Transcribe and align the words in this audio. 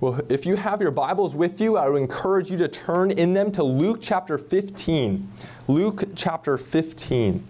Well, 0.00 0.20
if 0.28 0.46
you 0.46 0.54
have 0.54 0.80
your 0.80 0.92
Bibles 0.92 1.34
with 1.34 1.60
you, 1.60 1.76
I 1.76 1.88
would 1.88 2.00
encourage 2.00 2.52
you 2.52 2.58
to 2.58 2.68
turn 2.68 3.10
in 3.10 3.34
them 3.34 3.50
to 3.52 3.64
Luke 3.64 3.98
chapter 4.00 4.38
15. 4.38 5.28
Luke 5.66 6.04
chapter 6.14 6.56
15. 6.56 7.44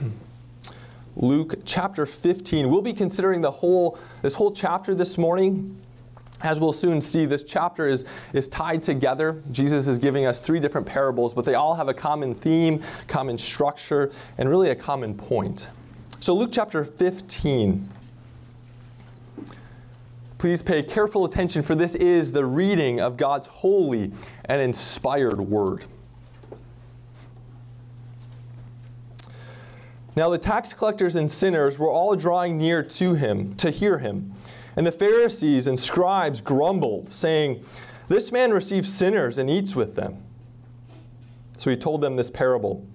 Luke 1.16 1.56
chapter 1.66 2.06
15. 2.06 2.70
We'll 2.70 2.80
be 2.80 2.94
considering 2.94 3.42
the 3.42 3.50
whole 3.50 3.98
this 4.22 4.36
whole 4.36 4.50
chapter 4.50 4.94
this 4.94 5.18
morning. 5.18 5.78
As 6.44 6.60
we'll 6.60 6.74
soon 6.74 7.00
see, 7.00 7.24
this 7.24 7.42
chapter 7.42 7.88
is, 7.88 8.04
is 8.34 8.48
tied 8.48 8.82
together. 8.82 9.42
Jesus 9.50 9.88
is 9.88 9.98
giving 9.98 10.26
us 10.26 10.38
three 10.38 10.60
different 10.60 10.86
parables, 10.86 11.32
but 11.32 11.46
they 11.46 11.54
all 11.54 11.74
have 11.74 11.88
a 11.88 11.94
common 11.94 12.34
theme, 12.34 12.82
common 13.08 13.38
structure, 13.38 14.12
and 14.36 14.50
really 14.50 14.68
a 14.68 14.74
common 14.74 15.14
point. 15.14 15.68
So, 16.20 16.34
Luke 16.34 16.50
chapter 16.52 16.84
15. 16.84 17.88
Please 20.36 20.60
pay 20.60 20.82
careful 20.82 21.24
attention, 21.24 21.62
for 21.62 21.74
this 21.74 21.94
is 21.94 22.30
the 22.30 22.44
reading 22.44 23.00
of 23.00 23.16
God's 23.16 23.46
holy 23.46 24.12
and 24.44 24.60
inspired 24.60 25.40
word. 25.40 25.86
Now, 30.14 30.28
the 30.28 30.36
tax 30.36 30.74
collectors 30.74 31.14
and 31.14 31.32
sinners 31.32 31.78
were 31.78 31.90
all 31.90 32.14
drawing 32.14 32.58
near 32.58 32.82
to 32.82 33.14
him 33.14 33.54
to 33.56 33.70
hear 33.70 33.96
him. 33.96 34.34
And 34.76 34.86
the 34.86 34.92
Pharisees 34.92 35.66
and 35.66 35.78
scribes 35.78 36.40
grumbled, 36.40 37.12
saying, 37.12 37.64
This 38.08 38.32
man 38.32 38.52
receives 38.52 38.92
sinners 38.92 39.38
and 39.38 39.48
eats 39.48 39.76
with 39.76 39.94
them. 39.94 40.22
So 41.58 41.70
he 41.70 41.76
told 41.76 42.00
them 42.00 42.16
this 42.16 42.30
parable 42.30 42.86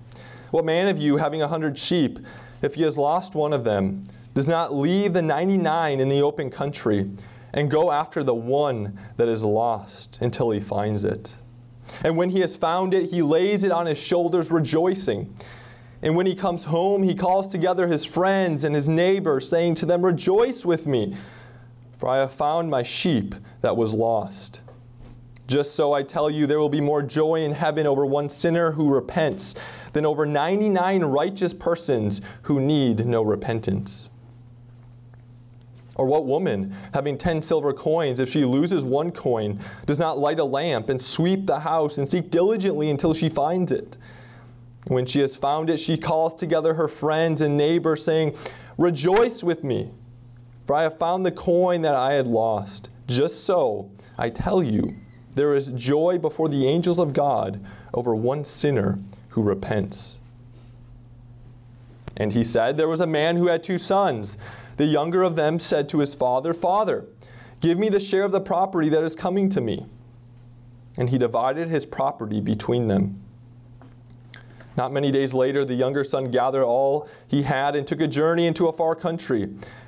What 0.52 0.65
man 0.65 0.88
of 0.88 0.97
you, 0.97 1.17
having 1.17 1.41
a 1.41 1.47
hundred 1.47 1.77
sheep, 1.77 2.19
if 2.61 2.75
he 2.75 2.83
has 2.83 2.97
lost 2.97 3.35
one 3.35 3.53
of 3.53 3.63
them, 3.63 4.03
does 4.33 4.47
not 4.47 4.75
leave 4.75 5.13
the 5.13 5.21
99 5.21 5.99
in 5.99 6.09
the 6.09 6.21
open 6.21 6.49
country 6.49 7.09
and 7.53 7.71
go 7.71 7.91
after 7.91 8.23
the 8.23 8.33
one 8.33 8.99
that 9.17 9.27
is 9.27 9.43
lost 9.43 10.19
until 10.21 10.52
he 10.52 10.59
finds 10.59 11.03
it? 11.03 11.36
And 12.03 12.16
when 12.16 12.30
he 12.30 12.41
has 12.41 12.55
found 12.55 12.93
it, 12.93 13.09
he 13.09 13.21
lays 13.21 13.64
it 13.64 13.71
on 13.71 13.86
his 13.86 13.97
shoulders, 13.97 14.52
rejoicing. 14.52 15.33
And 16.02 16.16
when 16.16 16.25
he 16.25 16.36
comes 16.36 16.66
home, 16.66 17.03
he 17.03 17.16
calls 17.16 17.47
together 17.47 17.88
his 17.88 18.05
friends 18.05 18.64
and 18.64 18.75
his 18.75 18.88
neighbors, 18.88 19.49
saying 19.49 19.75
to 19.75 19.86
them, 19.86 20.05
Rejoice 20.05 20.64
with 20.64 20.86
me 20.86 21.16
for 22.00 22.08
I 22.08 22.19
have 22.19 22.31
found 22.31 22.69
my 22.69 22.81
sheep 22.81 23.36
that 23.59 23.75
was 23.75 23.94
lost. 23.94 24.61
Just 25.47 25.75
so 25.75 25.92
I 25.92 26.02
tell 26.02 26.30
you, 26.30 26.47
there 26.47 26.58
will 26.58 26.69
be 26.69 26.80
more 26.80 27.03
joy 27.03 27.44
in 27.44 27.52
heaven 27.52 27.86
over 27.86 28.05
one 28.05 28.30
sinner 28.30 28.72
who 28.72 28.89
repents 28.89 29.53
than 29.92 30.05
over 30.05 30.25
99 30.25 31.03
righteous 31.03 31.53
persons 31.53 32.22
who 32.44 32.61
need 32.61 33.05
no 33.05 33.22
repentance. 33.22 34.09
Or 35.95 36.05
what 36.05 36.25
woman, 36.25 36.73
having 36.94 37.17
10 37.17 37.42
silver 37.42 37.73
coins, 37.73 38.22
if 38.22 38.30
she 38.30 38.45
loses 38.45 38.86
one 38.86 39.11
coin, 39.11 39.59
does 39.86 40.00
not 40.00 40.17
light 40.17 40.39
a 40.39 40.45
lamp 40.45 40.88
and 40.88 41.02
sweep 41.02 41.45
the 41.45 41.59
house 41.59 41.97
and 41.97 42.08
seek 42.08 42.31
diligently 42.31 42.89
until 42.89 43.14
she 43.14 43.27
finds 43.27 43.73
it? 43.73 43.97
When 44.88 45.05
she 45.05 45.20
has 45.20 45.36
found 45.36 45.70
it, 45.70 45.81
she 45.81 45.97
calls 45.97 46.33
together 46.33 46.75
her 46.75 46.88
friends 46.88 47.42
and 47.42 47.58
neighbors, 47.58 48.05
saying, 48.05 48.38
Rejoice 48.77 49.44
with 49.44 49.66
me 49.66 49.92
for 50.70 50.75
I 50.75 50.84
have 50.84 51.00
found 51.00 51.25
the 51.25 51.31
coin 51.31 51.81
that 51.81 51.95
I 51.95 52.14
had 52.14 52.28
lost. 52.28 52.92
Just 53.08 53.44
so, 53.44 53.89
I 54.20 54.30
tell 54.30 54.62
you, 54.62 54.94
there 55.34 55.56
is 55.56 55.72
joy 55.72 56.20
before 56.20 56.48
the 56.48 56.67
angels 56.67 57.00
of 57.00 57.11
God 57.11 57.59
over 57.92 58.14
one 58.14 58.44
sinner 58.44 59.00
who 59.30 59.42
repents. 59.42 60.20
And 62.16 62.34
he 62.34 62.44
said, 62.44 62.78
There 62.78 62.88
was 62.88 63.00
a 63.00 63.08
man 63.08 63.36
who 63.36 63.48
had 63.48 63.64
two 63.64 63.80
sons. 63.80 64.38
The 64.78 64.86
younger 64.86 65.23
of 65.23 65.36
them 65.36 65.58
said 65.58 65.89
to 65.89 65.98
his 65.98 66.14
father, 66.14 66.53
Father, 66.53 67.08
give 67.61 67.80
me 67.80 67.89
the 67.89 68.00
share 68.00 68.23
of 68.23 68.31
the 68.31 68.39
property 68.39 68.89
that 68.89 69.04
is 69.04 69.16
coming 69.16 69.49
to 69.49 69.61
me. 69.61 69.88
And 70.99 71.10
he 71.10 71.17
divided 71.17 71.70
his 71.70 71.88
property 71.88 72.42
between 72.42 72.88
them. 72.88 73.20
Not 74.77 74.93
many 74.93 75.11
days 75.11 75.33
later, 75.33 75.66
the 75.66 75.73
younger 75.73 76.04
son 76.04 76.30
gathered 76.30 76.64
all 76.64 77.10
he 77.27 77.42
had 77.42 77.76
and 77.76 77.88
took 77.88 78.02
a 78.02 78.08
journey 78.08 78.45
into 78.45 78.67
a 78.67 78.72
far 78.72 78.93
country 78.93 79.49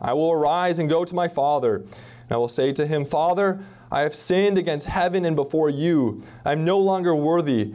I 0.00 0.12
will 0.12 0.32
arise 0.32 0.78
and 0.78 0.88
go 0.88 1.04
to 1.04 1.14
my 1.14 1.28
father. 1.28 1.76
And 1.76 2.32
I 2.32 2.36
will 2.36 2.48
say 2.48 2.72
to 2.72 2.86
him, 2.86 3.04
Father, 3.04 3.60
I 3.90 4.02
have 4.02 4.14
sinned 4.14 4.56
against 4.56 4.86
heaven 4.86 5.24
and 5.24 5.36
before 5.36 5.68
you. 5.68 6.22
I 6.44 6.52
am 6.52 6.64
no 6.64 6.78
longer 6.78 7.14
worthy 7.14 7.74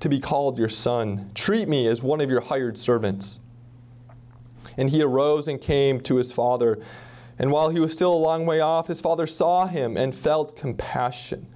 to 0.00 0.08
be 0.08 0.20
called 0.20 0.58
your 0.58 0.68
son. 0.68 1.30
Treat 1.34 1.68
me 1.68 1.86
as 1.86 2.02
one 2.02 2.20
of 2.20 2.30
your 2.30 2.40
hired 2.40 2.76
servants. 2.76 3.40
And 4.76 4.90
he 4.90 5.02
arose 5.02 5.48
and 5.48 5.60
came 5.60 6.00
to 6.02 6.16
his 6.16 6.32
father. 6.32 6.80
And 7.38 7.50
while 7.50 7.68
he 7.68 7.80
was 7.80 7.92
still 7.92 8.12
a 8.12 8.16
long 8.16 8.46
way 8.46 8.60
off, 8.60 8.88
his 8.88 9.00
father 9.00 9.26
saw 9.26 9.66
him 9.66 9.96
and 9.96 10.14
felt 10.14 10.56
compassion, 10.56 11.46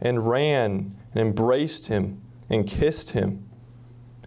and 0.00 0.28
ran 0.28 0.96
and 1.12 1.20
embraced 1.20 1.88
him 1.88 2.22
and 2.48 2.66
kissed 2.66 3.10
him. 3.10 3.49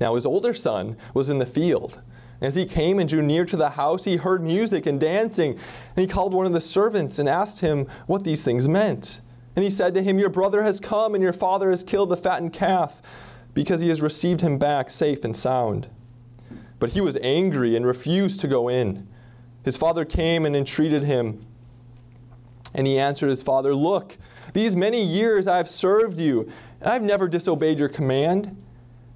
Now 0.00 0.14
his 0.14 0.26
older 0.26 0.54
son 0.54 0.96
was 1.14 1.28
in 1.28 1.38
the 1.38 1.46
field. 1.46 2.00
As 2.40 2.54
he 2.54 2.66
came 2.66 2.98
and 2.98 3.08
drew 3.08 3.22
near 3.22 3.44
to 3.46 3.56
the 3.56 3.70
house, 3.70 4.04
he 4.04 4.16
heard 4.16 4.42
music 4.42 4.86
and 4.86 5.00
dancing. 5.00 5.52
And 5.52 5.60
he 5.96 6.06
called 6.06 6.34
one 6.34 6.46
of 6.46 6.52
the 6.52 6.60
servants 6.60 7.18
and 7.18 7.28
asked 7.28 7.60
him 7.60 7.86
what 8.06 8.24
these 8.24 8.42
things 8.42 8.68
meant. 8.68 9.22
And 9.54 9.64
he 9.64 9.70
said 9.70 9.94
to 9.94 10.02
him, 10.02 10.18
Your 10.18 10.28
brother 10.28 10.62
has 10.62 10.78
come, 10.78 11.14
and 11.14 11.22
your 11.22 11.32
father 11.32 11.70
has 11.70 11.82
killed 11.82 12.10
the 12.10 12.16
fattened 12.16 12.52
calf, 12.52 13.00
because 13.54 13.80
he 13.80 13.88
has 13.88 14.02
received 14.02 14.42
him 14.42 14.58
back 14.58 14.90
safe 14.90 15.24
and 15.24 15.34
sound. 15.34 15.88
But 16.78 16.90
he 16.90 17.00
was 17.00 17.16
angry 17.22 17.74
and 17.74 17.86
refused 17.86 18.40
to 18.40 18.48
go 18.48 18.68
in. 18.68 19.08
His 19.64 19.78
father 19.78 20.04
came 20.04 20.44
and 20.44 20.54
entreated 20.54 21.04
him. 21.04 21.46
And 22.74 22.86
he 22.86 22.98
answered 22.98 23.30
his 23.30 23.42
father, 23.42 23.74
Look, 23.74 24.18
these 24.52 24.76
many 24.76 25.02
years 25.02 25.48
I 25.48 25.56
have 25.56 25.70
served 25.70 26.18
you, 26.18 26.50
and 26.80 26.90
I 26.90 26.92
have 26.92 27.02
never 27.02 27.26
disobeyed 27.28 27.78
your 27.78 27.88
command. 27.88 28.62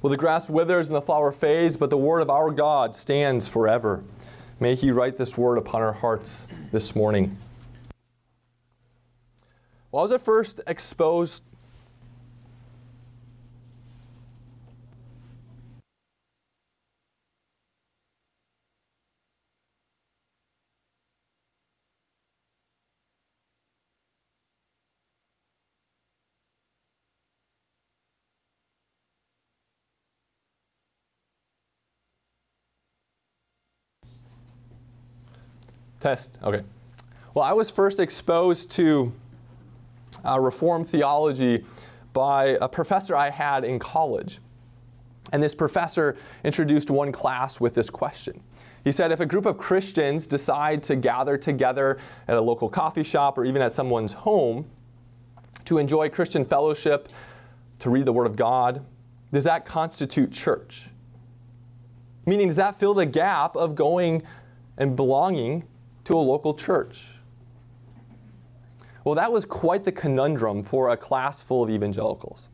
Well, 0.00 0.10
the 0.10 0.16
grass 0.16 0.48
withers 0.48 0.86
and 0.86 0.96
the 0.96 1.02
flower 1.02 1.32
fades, 1.32 1.76
but 1.76 1.90
the 1.90 1.96
word 1.96 2.20
of 2.20 2.30
our 2.30 2.50
God 2.50 2.94
stands 2.94 3.48
forever. 3.48 4.04
May 4.60 4.74
He 4.74 4.90
write 4.90 5.16
this 5.16 5.36
word 5.36 5.58
upon 5.58 5.82
our 5.82 5.92
hearts 5.92 6.46
this 6.70 6.94
morning. 6.94 7.36
Well, 9.90 10.00
I 10.00 10.04
was 10.04 10.12
at 10.12 10.20
first 10.20 10.60
exposed 10.66 11.42
Test. 36.00 36.38
Okay. 36.42 36.62
Well, 37.34 37.44
I 37.44 37.52
was 37.52 37.70
first 37.70 38.00
exposed 38.00 38.70
to 38.72 39.12
uh, 40.24 40.38
Reformed 40.40 40.88
theology 40.88 41.64
by 42.12 42.58
a 42.60 42.68
professor 42.68 43.14
I 43.14 43.30
had 43.30 43.64
in 43.64 43.78
college. 43.78 44.38
And 45.32 45.42
this 45.42 45.54
professor 45.54 46.16
introduced 46.42 46.90
one 46.90 47.12
class 47.12 47.60
with 47.60 47.74
this 47.74 47.90
question. 47.90 48.40
He 48.84 48.92
said 48.92 49.12
if 49.12 49.20
a 49.20 49.26
group 49.26 49.44
of 49.44 49.58
Christians 49.58 50.26
decide 50.26 50.82
to 50.84 50.96
gather 50.96 51.36
together 51.36 51.98
at 52.26 52.36
a 52.36 52.40
local 52.40 52.68
coffee 52.68 53.02
shop 53.02 53.36
or 53.36 53.44
even 53.44 53.60
at 53.60 53.72
someone's 53.72 54.12
home 54.12 54.66
to 55.66 55.78
enjoy 55.78 56.08
Christian 56.08 56.44
fellowship, 56.44 57.08
to 57.80 57.90
read 57.90 58.06
the 58.06 58.12
Word 58.12 58.26
of 58.26 58.36
God, 58.36 58.84
does 59.32 59.44
that 59.44 59.66
constitute 59.66 60.32
church? 60.32 60.88
Meaning, 62.24 62.48
does 62.48 62.56
that 62.56 62.78
fill 62.78 62.94
the 62.94 63.06
gap 63.06 63.56
of 63.56 63.74
going 63.74 64.22
and 64.78 64.96
belonging 64.96 65.64
to 66.08 66.16
a 66.16 66.18
local 66.18 66.54
church? 66.54 67.10
Well, 69.04 69.14
that 69.16 69.30
was 69.30 69.44
quite 69.44 69.84
the 69.84 69.92
conundrum 69.92 70.62
for 70.62 70.88
a 70.88 70.96
class 70.96 71.42
full 71.42 71.62
of 71.62 71.68
evangelicals. 71.68 72.48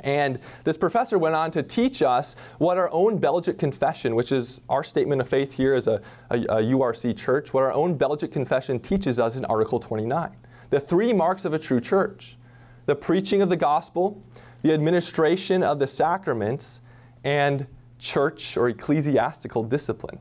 And 0.00 0.38
this 0.62 0.76
professor 0.76 1.16
went 1.16 1.34
on 1.34 1.50
to 1.52 1.62
teach 1.62 2.02
us 2.02 2.36
what 2.58 2.76
our 2.76 2.90
own 2.92 3.16
Belgic 3.16 3.58
Confession, 3.58 4.14
which 4.14 4.30
is 4.30 4.60
our 4.68 4.84
statement 4.84 5.22
of 5.22 5.28
faith 5.28 5.54
here 5.54 5.72
as 5.72 5.86
a, 5.86 6.02
a, 6.30 6.40
a, 6.40 6.62
URC 6.74 7.16
church, 7.16 7.54
what 7.54 7.62
our 7.62 7.72
own 7.72 7.94
Belgic 7.94 8.30
Confession 8.30 8.78
teaches 8.78 9.18
us 9.18 9.36
in 9.36 9.46
Article 9.46 9.80
29. 9.80 10.30
The 10.68 10.80
three 10.80 11.14
marks 11.14 11.46
of 11.46 11.54
a 11.54 11.58
true 11.58 11.80
church 11.80 12.36
the 12.84 12.94
preaching 12.94 13.40
of 13.40 13.48
the 13.48 13.56
gospel, 13.56 14.22
the 14.60 14.74
administration 14.74 15.62
of 15.62 15.78
the 15.78 15.86
sacraments, 15.86 16.80
and 17.24 17.66
church 17.98 18.58
or 18.58 18.68
ecclesiastical 18.68 19.64
discipline. 19.64 20.18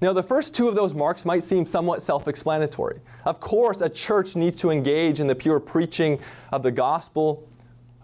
Now, 0.00 0.12
the 0.12 0.22
first 0.22 0.54
two 0.54 0.68
of 0.68 0.74
those 0.74 0.94
marks 0.94 1.24
might 1.24 1.42
seem 1.42 1.64
somewhat 1.64 2.02
self 2.02 2.28
explanatory. 2.28 3.00
Of 3.24 3.40
course, 3.40 3.80
a 3.80 3.88
church 3.88 4.36
needs 4.36 4.60
to 4.60 4.70
engage 4.70 5.20
in 5.20 5.26
the 5.26 5.34
pure 5.34 5.58
preaching 5.58 6.18
of 6.52 6.62
the 6.62 6.70
gospel. 6.70 7.48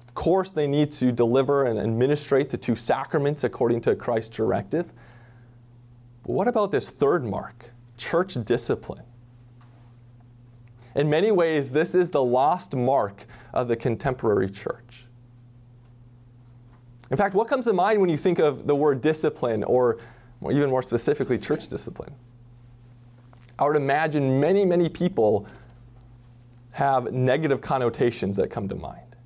Of 0.06 0.14
course, 0.14 0.50
they 0.50 0.66
need 0.66 0.90
to 0.92 1.12
deliver 1.12 1.64
and 1.64 1.78
administrate 1.78 2.50
the 2.50 2.56
two 2.56 2.76
sacraments 2.76 3.44
according 3.44 3.82
to 3.82 3.94
Christ's 3.94 4.34
directive. 4.34 4.92
But 6.22 6.32
what 6.32 6.48
about 6.48 6.70
this 6.70 6.88
third 6.88 7.24
mark, 7.24 7.70
church 7.96 8.36
discipline? 8.44 9.04
In 10.94 11.08
many 11.08 11.30
ways, 11.30 11.70
this 11.70 11.94
is 11.94 12.10
the 12.10 12.22
lost 12.22 12.74
mark 12.74 13.24
of 13.52 13.68
the 13.68 13.76
contemporary 13.76 14.50
church. 14.50 15.06
In 17.10 17.16
fact, 17.16 17.34
what 17.34 17.48
comes 17.48 17.66
to 17.66 17.72
mind 17.72 18.00
when 18.00 18.08
you 18.08 18.16
think 18.16 18.38
of 18.38 18.66
the 18.66 18.74
word 18.74 19.02
discipline 19.02 19.64
or 19.64 19.98
or 20.42 20.52
even 20.52 20.70
more 20.70 20.82
specifically, 20.82 21.38
church 21.38 21.68
discipline. 21.68 22.14
I 23.58 23.64
would 23.64 23.76
imagine 23.76 24.40
many, 24.40 24.64
many 24.64 24.88
people 24.88 25.46
have 26.72 27.12
negative 27.12 27.60
connotations 27.60 28.36
that 28.36 28.50
come 28.50 28.68
to 28.68 28.74
mind. 28.74 29.16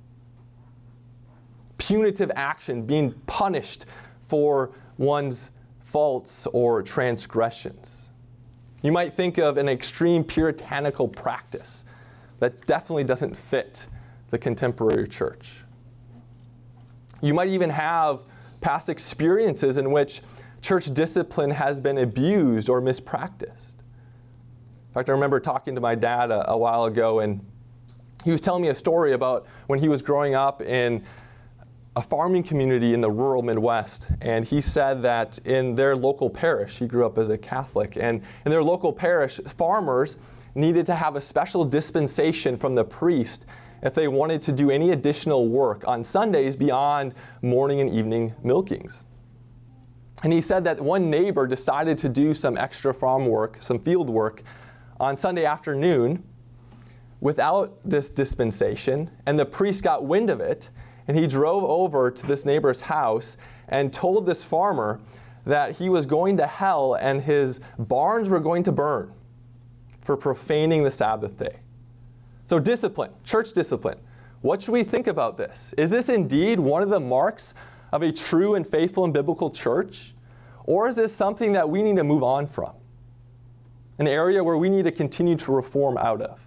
Punitive 1.77 2.31
action, 2.35 2.83
being 2.83 3.13
punished 3.25 3.85
for 4.27 4.71
one's 4.97 5.51
faults 5.79 6.45
or 6.47 6.83
transgressions. 6.83 8.09
You 8.83 8.91
might 8.91 9.15
think 9.15 9.37
of 9.37 9.57
an 9.57 9.69
extreme 9.69 10.23
puritanical 10.23 11.07
practice 11.07 11.85
that 12.39 12.67
definitely 12.67 13.05
doesn't 13.05 13.35
fit 13.35 13.87
the 14.29 14.37
contemporary 14.37 15.07
church. 15.07 15.53
You 17.21 17.33
might 17.33 17.47
even 17.47 17.69
have 17.69 18.21
past 18.61 18.89
experiences 18.89 19.77
in 19.77 19.91
which 19.91 20.21
church 20.61 20.93
discipline 20.93 21.51
has 21.51 21.79
been 21.79 21.99
abused 21.99 22.69
or 22.69 22.81
mispracticed. 22.81 23.75
In 24.87 24.93
fact, 24.93 25.09
I 25.09 25.11
remember 25.11 25.39
talking 25.39 25.75
to 25.75 25.81
my 25.81 25.95
dad 25.95 26.31
a, 26.31 26.51
a 26.51 26.57
while 26.57 26.85
ago, 26.85 27.19
and 27.19 27.45
he 28.23 28.31
was 28.31 28.41
telling 28.41 28.61
me 28.61 28.69
a 28.69 28.75
story 28.75 29.13
about 29.13 29.45
when 29.67 29.79
he 29.79 29.87
was 29.87 30.01
growing 30.01 30.35
up 30.35 30.61
in 30.61 31.03
a 31.95 32.01
farming 32.01 32.43
community 32.43 32.93
in 32.93 33.01
the 33.01 33.09
rural 33.09 33.41
Midwest. 33.41 34.07
And 34.21 34.45
he 34.45 34.61
said 34.61 35.01
that 35.01 35.39
in 35.39 35.75
their 35.75 35.95
local 35.95 36.29
parish, 36.29 36.77
he 36.77 36.87
grew 36.87 37.05
up 37.05 37.17
as 37.17 37.29
a 37.29 37.37
Catholic, 37.37 37.97
and 37.97 38.21
in 38.45 38.51
their 38.51 38.63
local 38.63 38.93
parish, 38.93 39.39
farmers 39.47 40.17
needed 40.55 40.85
to 40.87 40.95
have 40.95 41.15
a 41.15 41.21
special 41.21 41.63
dispensation 41.63 42.57
from 42.57 42.75
the 42.75 42.83
priest 42.83 43.45
if 43.83 43.93
they 43.93 44.07
wanted 44.07 44.41
to 44.41 44.51
do 44.51 44.71
any 44.71 44.91
additional 44.91 45.47
work 45.47 45.87
on 45.87 46.03
Sundays 46.03 46.55
beyond 46.55 47.13
morning 47.41 47.81
and 47.81 47.89
evening 47.89 48.33
milkings. 48.43 49.03
And 50.23 50.33
he 50.33 50.41
said 50.41 50.63
that 50.63 50.79
one 50.81 51.09
neighbor 51.09 51.45
decided 51.45 51.97
to 51.99 52.09
do 52.09 52.33
some 52.33 52.57
extra 52.57 52.93
farm 52.93 53.27
work, 53.27 53.57
some 53.61 53.79
field 53.79 54.09
work, 54.09 54.43
on 54.99 55.15
Sunday 55.15 55.45
afternoon 55.45 56.23
without 57.21 57.77
this 57.85 58.09
dispensation. 58.09 59.11
And 59.25 59.37
the 59.37 59.45
priest 59.45 59.83
got 59.83 60.05
wind 60.05 60.29
of 60.29 60.39
it, 60.39 60.69
and 61.07 61.17
he 61.17 61.27
drove 61.27 61.63
over 61.63 62.09
to 62.09 62.27
this 62.27 62.45
neighbor's 62.45 62.81
house 62.81 63.37
and 63.69 63.93
told 63.93 64.25
this 64.25 64.43
farmer 64.43 64.99
that 65.45 65.77
he 65.77 65.89
was 65.89 66.05
going 66.05 66.37
to 66.37 66.47
hell 66.47 66.95
and 66.95 67.21
his 67.21 67.61
barns 67.79 68.27
were 68.27 68.39
going 68.39 68.63
to 68.63 68.71
burn 68.71 69.13
for 70.01 70.17
profaning 70.17 70.83
the 70.83 70.91
Sabbath 70.91 71.37
day. 71.37 71.59
So, 72.45 72.59
discipline, 72.59 73.11
church 73.23 73.53
discipline. 73.53 73.99
What 74.41 74.61
should 74.61 74.71
we 74.71 74.83
think 74.83 75.07
about 75.07 75.37
this? 75.37 75.73
Is 75.77 75.89
this 75.89 76.09
indeed 76.09 76.59
one 76.59 76.81
of 76.81 76.89
the 76.89 76.99
marks 76.99 77.53
of 77.91 78.01
a 78.01 78.11
true 78.11 78.55
and 78.55 78.67
faithful 78.67 79.03
and 79.03 79.13
biblical 79.13 79.49
church? 79.49 80.13
Or 80.65 80.89
is 80.89 80.95
this 80.95 81.15
something 81.15 81.53
that 81.53 81.69
we 81.69 81.81
need 81.81 81.95
to 81.95 82.03
move 82.03 82.23
on 82.23 82.47
from? 82.47 82.73
An 83.99 84.07
area 84.07 84.43
where 84.43 84.57
we 84.57 84.69
need 84.69 84.83
to 84.83 84.91
continue 84.91 85.35
to 85.37 85.51
reform 85.51 85.97
out 85.97 86.21
of? 86.21 86.39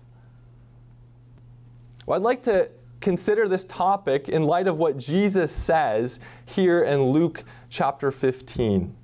Well, 2.06 2.16
I'd 2.16 2.22
like 2.22 2.42
to 2.44 2.70
consider 3.00 3.48
this 3.48 3.64
topic 3.64 4.28
in 4.28 4.42
light 4.42 4.68
of 4.68 4.78
what 4.78 4.98
Jesus 4.98 5.50
says 5.50 6.20
here 6.44 6.82
in 6.82 7.02
Luke 7.02 7.44
chapter 7.68 8.12
15. 8.12 8.94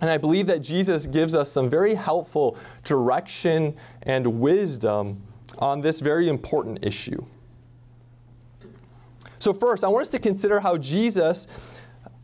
And 0.00 0.10
I 0.10 0.18
believe 0.18 0.46
that 0.46 0.60
Jesus 0.60 1.06
gives 1.06 1.34
us 1.34 1.50
some 1.50 1.70
very 1.70 1.94
helpful 1.94 2.58
direction 2.84 3.74
and 4.02 4.26
wisdom 4.26 5.22
on 5.58 5.80
this 5.80 6.00
very 6.00 6.28
important 6.28 6.78
issue. 6.82 7.24
So, 9.38 9.52
first, 9.52 9.84
I 9.84 9.88
want 9.88 10.02
us 10.02 10.08
to 10.10 10.18
consider 10.18 10.60
how 10.60 10.76
Jesus 10.76 11.46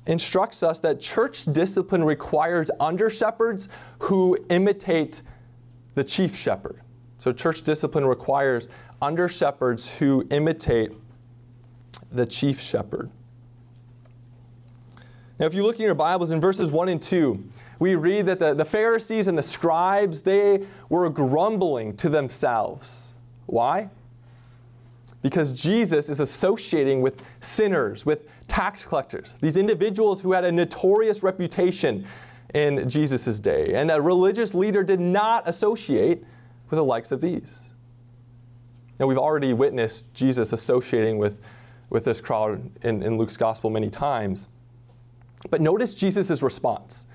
instructs 0.06 0.62
us 0.62 0.80
that 0.80 1.00
church 1.00 1.44
discipline 1.44 2.04
requires 2.04 2.70
under 2.80 3.08
shepherds 3.08 3.68
who 4.00 4.36
imitate 4.50 5.22
the 5.94 6.04
chief 6.04 6.34
shepherd. 6.36 6.80
So, 7.18 7.32
church 7.32 7.62
discipline 7.62 8.04
requires 8.04 8.68
under 9.00 9.28
shepherds 9.28 9.88
who 9.98 10.26
imitate 10.30 10.92
the 12.10 12.26
chief 12.26 12.60
shepherd. 12.60 13.10
Now, 15.38 15.46
if 15.46 15.54
you 15.54 15.64
look 15.64 15.76
in 15.76 15.86
your 15.86 15.94
Bibles 15.94 16.30
in 16.30 16.40
verses 16.40 16.70
1 16.70 16.88
and 16.88 17.02
2, 17.02 17.42
we 17.78 17.94
read 17.94 18.26
that 18.26 18.38
the, 18.38 18.54
the 18.54 18.64
Pharisees 18.64 19.28
and 19.28 19.36
the 19.36 19.42
scribes, 19.42 20.22
they 20.22 20.66
were 20.88 21.08
grumbling 21.10 21.96
to 21.96 22.08
themselves. 22.08 23.12
Why? 23.46 23.88
Because 25.22 25.52
Jesus 25.52 26.08
is 26.08 26.20
associating 26.20 27.00
with 27.00 27.22
sinners, 27.40 28.04
with 28.04 28.26
tax 28.48 28.84
collectors, 28.84 29.36
these 29.40 29.56
individuals 29.56 30.20
who 30.20 30.32
had 30.32 30.44
a 30.44 30.52
notorious 30.52 31.22
reputation 31.22 32.04
in 32.54 32.88
Jesus' 32.88 33.40
day. 33.40 33.74
And 33.74 33.90
a 33.90 34.00
religious 34.00 34.54
leader 34.54 34.82
did 34.82 35.00
not 35.00 35.48
associate 35.48 36.24
with 36.68 36.76
the 36.76 36.84
likes 36.84 37.12
of 37.12 37.20
these. 37.20 37.64
Now, 38.98 39.06
we've 39.06 39.18
already 39.18 39.52
witnessed 39.52 40.12
Jesus 40.12 40.52
associating 40.52 41.18
with, 41.18 41.40
with 41.88 42.04
this 42.04 42.20
crowd 42.20 42.70
in, 42.82 43.02
in 43.02 43.16
Luke's 43.16 43.36
gospel 43.36 43.70
many 43.70 43.90
times. 43.90 44.48
But 45.50 45.60
notice 45.60 45.94
Jesus' 45.94 46.42
response. 46.42 47.06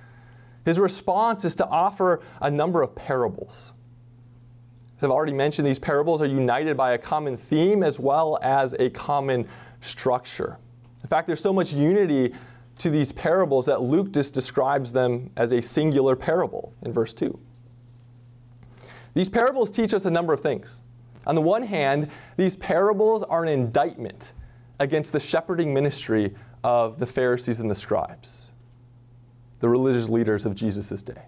His 0.65 0.79
response 0.79 1.45
is 1.45 1.55
to 1.55 1.67
offer 1.67 2.21
a 2.41 2.51
number 2.51 2.81
of 2.81 2.93
parables. 2.95 3.73
As 4.97 5.03
I've 5.03 5.11
already 5.11 5.33
mentioned, 5.33 5.67
these 5.67 5.77
parables 5.77 6.21
are 6.21 6.25
united 6.25 6.75
by 6.75 6.93
a 6.93 6.97
common 6.97 7.37
theme 7.37 7.83
as 7.83 7.99
well 7.99 8.39
as 8.41 8.73
a 8.79 8.89
common 8.89 9.47
structure. 9.79 10.57
In 11.03 11.07
fact, 11.07 11.27
there's 11.27 11.41
so 11.41 11.53
much 11.53 11.71
unity 11.71 12.33
to 12.79 12.89
these 12.89 13.11
parables 13.11 13.67
that 13.67 13.81
Luke 13.81 14.11
just 14.11 14.33
describes 14.33 14.91
them 14.91 15.29
as 15.37 15.51
a 15.51 15.61
singular 15.61 16.15
parable 16.15 16.73
in 16.83 16.91
verse 16.91 17.13
2. 17.13 17.37
These 19.13 19.29
parables 19.29 19.69
teach 19.69 19.93
us 19.93 20.05
a 20.05 20.11
number 20.11 20.33
of 20.33 20.41
things. 20.41 20.81
On 21.27 21.35
the 21.35 21.41
one 21.41 21.61
hand, 21.61 22.09
these 22.35 22.55
parables 22.55 23.23
are 23.23 23.43
an 23.43 23.49
indictment 23.49 24.33
against 24.79 25.11
the 25.11 25.19
shepherding 25.19 25.73
ministry 25.73 26.33
of 26.63 26.97
the 26.97 27.05
Pharisees 27.05 27.59
and 27.59 27.69
the 27.69 27.75
scribes, 27.75 28.45
the 29.59 29.69
religious 29.69 30.09
leaders 30.09 30.45
of 30.45 30.55
Jesus' 30.55 31.03
day. 31.03 31.21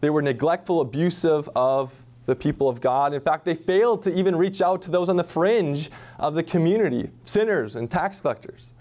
They 0.00 0.10
were 0.10 0.22
neglectful, 0.22 0.80
abusive 0.80 1.48
of 1.56 2.05
the 2.26 2.36
people 2.36 2.68
of 2.68 2.80
God. 2.80 3.14
In 3.14 3.20
fact, 3.20 3.44
they 3.44 3.54
failed 3.54 4.02
to 4.02 4.14
even 4.14 4.36
reach 4.36 4.60
out 4.60 4.82
to 4.82 4.90
those 4.90 5.08
on 5.08 5.16
the 5.16 5.24
fringe 5.24 5.90
of 6.18 6.34
the 6.34 6.42
community 6.42 7.10
sinners 7.24 7.76
and 7.76 7.90
tax 7.90 8.20
collectors, 8.20 8.72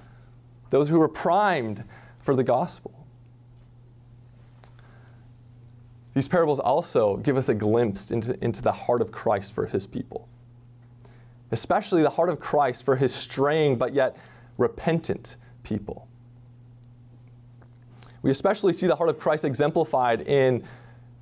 those 0.71 0.89
who 0.89 0.99
were 0.99 1.07
primed 1.07 1.83
for 2.21 2.35
the 2.35 2.43
gospel. 2.43 2.95
these 6.15 6.29
parables 6.29 6.61
also 6.61 7.17
give 7.17 7.37
us 7.37 7.49
a 7.49 7.53
glimpse 7.53 8.09
into, 8.09 8.41
into 8.43 8.61
the 8.61 8.71
heart 8.71 9.01
of 9.01 9.11
Christ 9.11 9.53
for 9.53 9.65
his 9.65 9.85
people, 9.85 10.27
especially 11.51 12.01
the 12.01 12.09
heart 12.09 12.29
of 12.29 12.39
Christ 12.39 12.85
for 12.85 12.95
his 12.95 13.13
straying 13.13 13.77
but 13.77 13.93
yet 13.93 14.15
repentant 14.57 15.35
people. 15.63 16.07
We 18.21 18.31
especially 18.31 18.71
see 18.71 18.87
the 18.87 18.95
heart 18.95 19.09
of 19.09 19.19
Christ 19.19 19.43
exemplified 19.43 20.21
in 20.21 20.63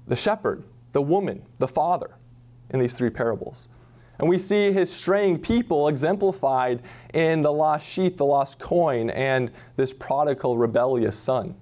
the 0.08 0.16
shepherd, 0.16 0.64
the 0.94 1.02
woman, 1.02 1.44
the 1.60 1.68
father 1.68 2.12
in 2.70 2.80
these 2.80 2.94
three 2.94 3.10
parables. 3.10 3.68
And 4.20 4.30
we 4.30 4.38
see 4.38 4.72
his 4.72 4.92
straying 4.92 5.40
people 5.40 5.88
exemplified 5.88 6.82
in 7.14 7.42
the 7.42 7.52
lost 7.52 7.86
sheep, 7.86 8.16
the 8.16 8.26
lost 8.26 8.60
coin, 8.60 9.10
and 9.10 9.52
this 9.76 9.92
prodigal, 9.94 10.58
rebellious 10.58 11.18
son. 11.18 11.56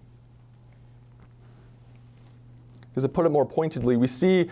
Because 2.89 3.03
to 3.03 3.09
put 3.09 3.25
it 3.25 3.29
more 3.29 3.45
pointedly, 3.45 3.95
we 3.95 4.07
see 4.07 4.49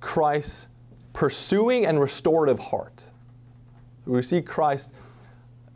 Christ's 0.00 0.68
pursuing 1.12 1.86
and 1.86 1.98
restorative 1.98 2.58
heart. 2.58 3.02
We 4.04 4.22
see 4.22 4.42
Christ 4.42 4.90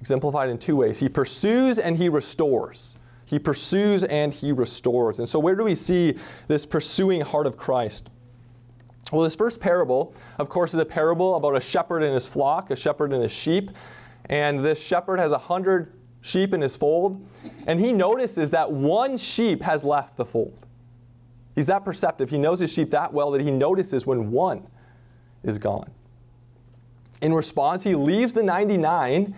exemplified 0.01 0.51
in 0.51 0.59
two 0.59 0.77
ways. 0.77 0.99
He 0.99 1.09
pursues 1.09 1.79
and 1.79 1.97
he 1.97 2.11
restores. 2.11 2.95
He 3.25 3.39
pursues 3.39 4.05
and 4.05 4.35
he 4.35 4.53
restores. 4.53 5.19
And 5.19 5.29
so, 5.29 5.39
where 5.39 5.55
do 5.55 5.65
we 5.65 5.75
see 5.75 6.19
this 6.47 6.67
pursuing 6.67 7.23
heart 7.23 7.47
of 7.47 7.57
Christ? 7.57 8.11
Well, 9.13 9.23
this 9.23 9.37
first 9.37 9.61
parable, 9.61 10.15
of 10.39 10.49
course, 10.49 10.73
is 10.73 10.81
a 10.81 10.85
parable 10.85 11.37
about 11.37 11.57
a 11.57 11.61
shepherd 11.61 12.03
and 12.03 12.15
his 12.15 12.27
flock, 12.27 12.71
a 12.71 12.77
shepherd 12.77 13.13
and 13.13 13.23
his 13.23 13.33
sheep. 13.33 13.71
And 14.27 14.65
this 14.65 14.81
shepherd 14.81 15.19
has 15.19 15.33
a 15.33 15.39
hundred 15.39 15.93
sheep 16.23 16.55
in 16.55 16.61
his 16.63 16.75
fold, 16.75 17.27
and 17.67 17.79
he 17.79 17.93
notices 17.93 18.51
that 18.53 18.73
one 18.73 19.19
sheep 19.19 19.61
has 19.61 19.85
left 19.85 20.17
the 20.17 20.25
fold. 20.25 20.67
He's 21.55 21.67
that 21.67 21.85
perceptive. 21.85 22.31
He 22.31 22.39
knows 22.39 22.61
his 22.61 22.73
sheep 22.73 22.91
that 22.93 23.13
well 23.13 23.31
that 23.33 23.43
he 23.43 23.51
notices 23.51 24.07
when 24.07 24.31
one 24.31 24.67
is 25.43 25.59
gone. 25.59 25.91
In 27.21 27.33
response, 27.33 27.83
he 27.83 27.95
leaves 27.95 28.33
the 28.33 28.43
99 28.43 29.35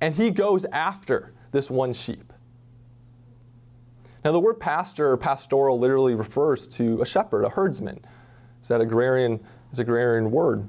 and 0.00 0.14
he 0.14 0.30
goes 0.30 0.64
after 0.66 1.32
this 1.52 1.70
one 1.70 1.92
sheep. 1.92 2.32
Now, 4.24 4.32
the 4.32 4.40
word 4.40 4.60
pastor 4.60 5.10
or 5.12 5.16
pastoral 5.16 5.78
literally 5.78 6.14
refers 6.14 6.66
to 6.68 7.00
a 7.00 7.06
shepherd, 7.06 7.44
a 7.44 7.48
herdsman. 7.48 8.00
It's 8.60 8.68
that 8.68 8.80
agrarian, 8.80 9.40
it's 9.70 9.80
agrarian 9.80 10.30
word. 10.30 10.68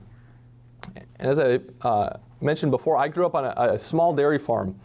And 1.19 1.29
as 1.29 1.38
I 1.38 1.60
uh, 1.88 2.17
mentioned 2.41 2.71
before, 2.71 2.98
I 2.98 3.07
grew 3.07 3.25
up 3.25 3.36
on 3.36 3.45
a, 3.45 3.74
a 3.74 3.79
small 3.79 4.13
dairy 4.13 4.39
farm 4.39 4.79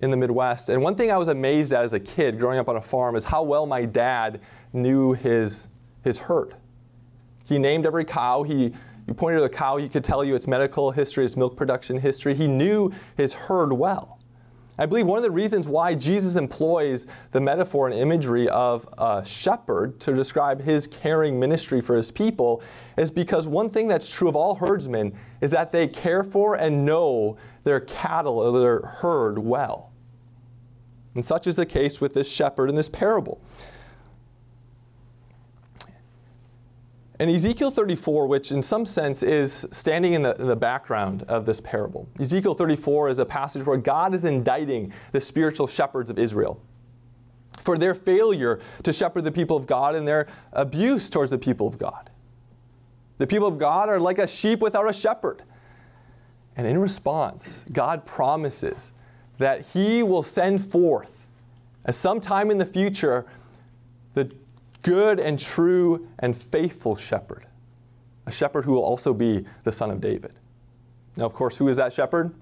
in 0.00 0.10
the 0.10 0.16
Midwest. 0.16 0.68
And 0.68 0.82
one 0.82 0.94
thing 0.94 1.10
I 1.10 1.16
was 1.16 1.28
amazed 1.28 1.72
at 1.72 1.84
as 1.84 1.92
a 1.92 2.00
kid 2.00 2.38
growing 2.38 2.58
up 2.58 2.68
on 2.68 2.76
a 2.76 2.82
farm 2.82 3.14
is 3.16 3.24
how 3.24 3.42
well 3.42 3.66
my 3.66 3.84
dad 3.84 4.40
knew 4.72 5.12
his, 5.12 5.68
his 6.02 6.18
herd. 6.18 6.54
He 7.44 7.58
named 7.58 7.86
every 7.86 8.04
cow. 8.04 8.42
He, 8.42 8.72
you 9.06 9.14
pointed 9.14 9.38
to 9.38 9.42
the 9.42 9.48
cow, 9.48 9.76
he 9.76 9.88
could 9.88 10.04
tell 10.04 10.24
you 10.24 10.34
its 10.34 10.46
medical 10.46 10.90
history, 10.90 11.24
its 11.24 11.36
milk 11.36 11.56
production 11.56 11.98
history. 11.98 12.34
He 12.34 12.46
knew 12.46 12.92
his 13.16 13.32
herd 13.32 13.72
well. 13.72 14.18
I 14.78 14.86
believe 14.86 15.06
one 15.06 15.18
of 15.18 15.22
the 15.22 15.30
reasons 15.30 15.68
why 15.68 15.94
Jesus 15.94 16.36
employs 16.36 17.06
the 17.32 17.40
metaphor 17.40 17.88
and 17.88 17.98
imagery 17.98 18.48
of 18.48 18.88
a 18.96 19.22
shepherd 19.24 20.00
to 20.00 20.14
describe 20.14 20.62
his 20.62 20.86
caring 20.86 21.38
ministry 21.38 21.82
for 21.82 21.94
his 21.94 22.10
people 22.10 22.62
is 22.96 23.10
because 23.10 23.46
one 23.46 23.68
thing 23.68 23.86
that's 23.86 24.08
true 24.08 24.28
of 24.28 24.36
all 24.36 24.54
herdsmen 24.54 25.12
is 25.42 25.50
that 25.50 25.72
they 25.72 25.86
care 25.86 26.24
for 26.24 26.54
and 26.54 26.86
know 26.86 27.36
their 27.64 27.80
cattle 27.80 28.38
or 28.38 28.58
their 28.60 28.80
herd 28.80 29.38
well. 29.38 29.92
And 31.14 31.24
such 31.24 31.46
is 31.46 31.56
the 31.56 31.66
case 31.66 32.00
with 32.00 32.14
this 32.14 32.30
shepherd 32.30 32.70
in 32.70 32.74
this 32.74 32.88
parable. 32.88 33.42
And 37.22 37.30
Ezekiel 37.30 37.70
34, 37.70 38.26
which 38.26 38.50
in 38.50 38.64
some 38.64 38.84
sense 38.84 39.22
is 39.22 39.64
standing 39.70 40.14
in 40.14 40.22
the, 40.22 40.34
in 40.40 40.48
the, 40.48 40.56
background 40.56 41.22
of 41.28 41.46
this 41.46 41.60
parable, 41.60 42.08
Ezekiel 42.18 42.52
34 42.52 43.10
is 43.10 43.20
a 43.20 43.24
passage 43.24 43.64
where 43.64 43.76
God 43.76 44.12
is 44.12 44.24
indicting 44.24 44.92
the 45.12 45.20
spiritual 45.20 45.68
shepherds 45.68 46.10
of 46.10 46.18
Israel 46.18 46.60
for 47.60 47.78
their 47.78 47.94
failure 47.94 48.58
to 48.82 48.92
shepherd 48.92 49.22
the 49.22 49.30
people 49.30 49.56
of 49.56 49.68
God 49.68 49.94
and 49.94 50.08
their 50.08 50.26
abuse 50.52 51.08
towards 51.08 51.30
the 51.30 51.38
people 51.38 51.68
of 51.68 51.78
God. 51.78 52.10
The 53.18 53.26
people 53.28 53.46
of 53.46 53.56
God 53.56 53.88
are 53.88 54.00
like 54.00 54.18
a 54.18 54.26
sheep 54.26 54.58
without 54.58 54.90
a 54.90 54.92
shepherd. 54.92 55.44
And 56.56 56.66
in 56.66 56.76
response, 56.76 57.64
God 57.70 58.04
promises 58.04 58.90
that 59.38 59.60
He 59.66 60.02
will 60.02 60.24
send 60.24 60.60
forth, 60.60 61.28
at 61.84 61.94
some 61.94 62.20
time 62.20 62.50
in 62.50 62.58
the 62.58 62.66
future, 62.66 63.26
the 64.14 64.28
good 64.82 65.20
and 65.20 65.38
true 65.38 66.08
and 66.18 66.36
faithful 66.36 66.96
shepherd, 66.96 67.46
a 68.26 68.32
shepherd 68.32 68.64
who 68.64 68.72
will 68.72 68.84
also 68.84 69.14
be 69.14 69.44
the 69.64 69.72
son 69.72 69.90
of 69.90 70.00
David. 70.00 70.32
Now, 71.16 71.26
of 71.26 71.34
course, 71.34 71.56
who 71.56 71.68
is 71.68 71.76
that 71.76 71.92
shepherd? 71.92 72.34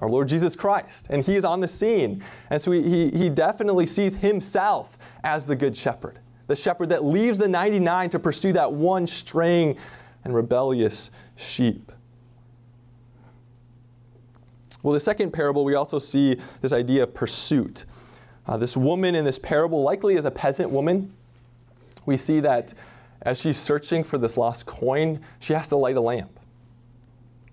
Our 0.00 0.08
Lord 0.08 0.28
Jesus 0.28 0.56
Christ. 0.56 1.06
And 1.10 1.24
he 1.24 1.36
is 1.36 1.44
on 1.44 1.60
the 1.60 1.68
scene. 1.68 2.24
And 2.50 2.60
so 2.60 2.72
he, 2.72 2.82
he, 2.82 3.10
he 3.10 3.28
definitely 3.28 3.86
sees 3.86 4.14
himself 4.16 4.98
as 5.22 5.46
the 5.46 5.54
good 5.54 5.76
shepherd, 5.76 6.18
the 6.46 6.56
shepherd 6.56 6.88
that 6.88 7.04
leaves 7.04 7.38
the 7.38 7.48
99 7.48 8.10
to 8.10 8.18
pursue 8.18 8.52
that 8.54 8.72
one 8.72 9.06
straying 9.06 9.76
and 10.24 10.34
rebellious 10.34 11.10
sheep. 11.36 11.92
Well, 14.82 14.92
the 14.92 15.00
second 15.00 15.32
parable, 15.32 15.64
we 15.64 15.74
also 15.74 15.98
see 15.98 16.36
this 16.60 16.72
idea 16.72 17.04
of 17.04 17.14
pursuit. 17.14 17.84
Uh, 18.46 18.58
this 18.58 18.76
woman 18.76 19.14
in 19.14 19.24
this 19.24 19.38
parable 19.38 19.82
likely 19.82 20.16
is 20.16 20.24
a 20.26 20.30
peasant 20.30 20.70
woman 20.70 21.12
we 22.06 22.16
see 22.16 22.40
that 22.40 22.74
as 23.22 23.40
she's 23.40 23.56
searching 23.56 24.04
for 24.04 24.18
this 24.18 24.36
lost 24.36 24.66
coin, 24.66 25.20
she 25.38 25.52
has 25.54 25.68
to 25.68 25.76
light 25.76 25.96
a 25.96 26.00
lamp. 26.00 26.38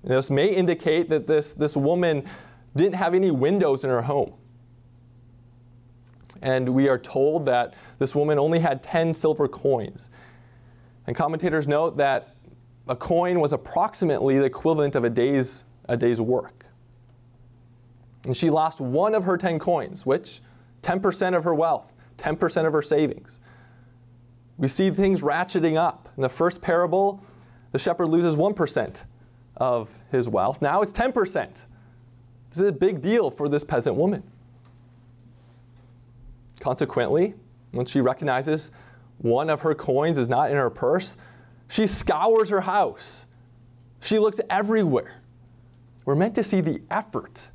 And 0.04 0.12
this 0.12 0.30
may 0.30 0.48
indicate 0.48 1.10
that 1.10 1.28
this, 1.28 1.54
this 1.54 1.78
woman 1.78 2.28
didn't 2.76 2.96
have 2.96 3.14
any 3.14 3.32
windows 3.32 3.84
in 3.84 3.90
her 3.90 4.02
home. 4.02 4.34
And 6.42 6.70
we 6.70 6.90
are 6.90 6.98
told 6.98 7.46
that 7.46 7.76
this 8.00 8.16
woman 8.16 8.40
only 8.40 8.60
had 8.60 8.82
10 8.82 9.14
silver 9.14 9.48
coins. 9.48 10.10
And 11.08 11.16
commentators 11.16 11.68
note 11.68 11.98
that 11.98 12.36
a 12.88 12.96
coin 12.96 13.40
was 13.40 13.54
approximately 13.54 14.40
the 14.40 14.46
equivalent 14.46 14.96
of 14.96 15.04
a 15.04 15.10
day's, 15.10 15.64
a 15.88 15.96
day's 15.96 16.20
work. 16.20 16.66
And 18.26 18.36
she 18.36 18.50
lost 18.50 18.82
one 18.82 19.14
of 19.14 19.24
her 19.24 19.38
10 19.38 19.60
coins, 19.60 20.06
which 20.06 20.42
10% 20.82 21.36
of 21.36 21.44
her 21.44 21.54
wealth, 21.54 21.92
10% 22.18 22.66
of 22.66 22.74
her 22.74 22.82
savings. 22.82 23.40
We 24.62 24.68
see 24.68 24.92
things 24.92 25.22
ratcheting 25.22 25.76
up. 25.76 26.08
In 26.16 26.22
the 26.22 26.30
first 26.30 26.62
parable, 26.62 27.26
the 27.72 27.80
shepherd 27.80 28.08
loses 28.08 28.36
1% 28.36 29.04
of 29.58 29.90
his 30.12 30.30
wealth. 30.30 30.62
Now 30.62 30.84
it's 30.84 30.94
10%. 30.94 31.14
This 31.34 31.66
is 32.54 32.62
a 32.62 32.72
big 32.72 33.02
deal 33.02 33.32
for 33.32 33.50
this 33.50 33.64
peasant 33.64 33.96
woman. 33.96 34.22
Consequently, 36.60 37.34
when 37.72 37.88
she 37.88 38.02
recognizes 38.02 38.70
one 39.18 39.50
of 39.50 39.62
her 39.62 39.74
coins 39.74 40.20
is 40.20 40.30
not 40.30 40.52
in 40.52 40.58
her 40.58 40.70
purse, 40.70 41.18
she 41.68 41.88
scours 41.88 42.50
her 42.50 42.62
house. 42.62 43.26
She 44.00 44.20
looks 44.20 44.40
everywhere. 44.48 45.24
We're 46.06 46.16
meant 46.16 46.36
to 46.36 46.44
see 46.44 46.62
the 46.62 46.84
effort 46.92 47.50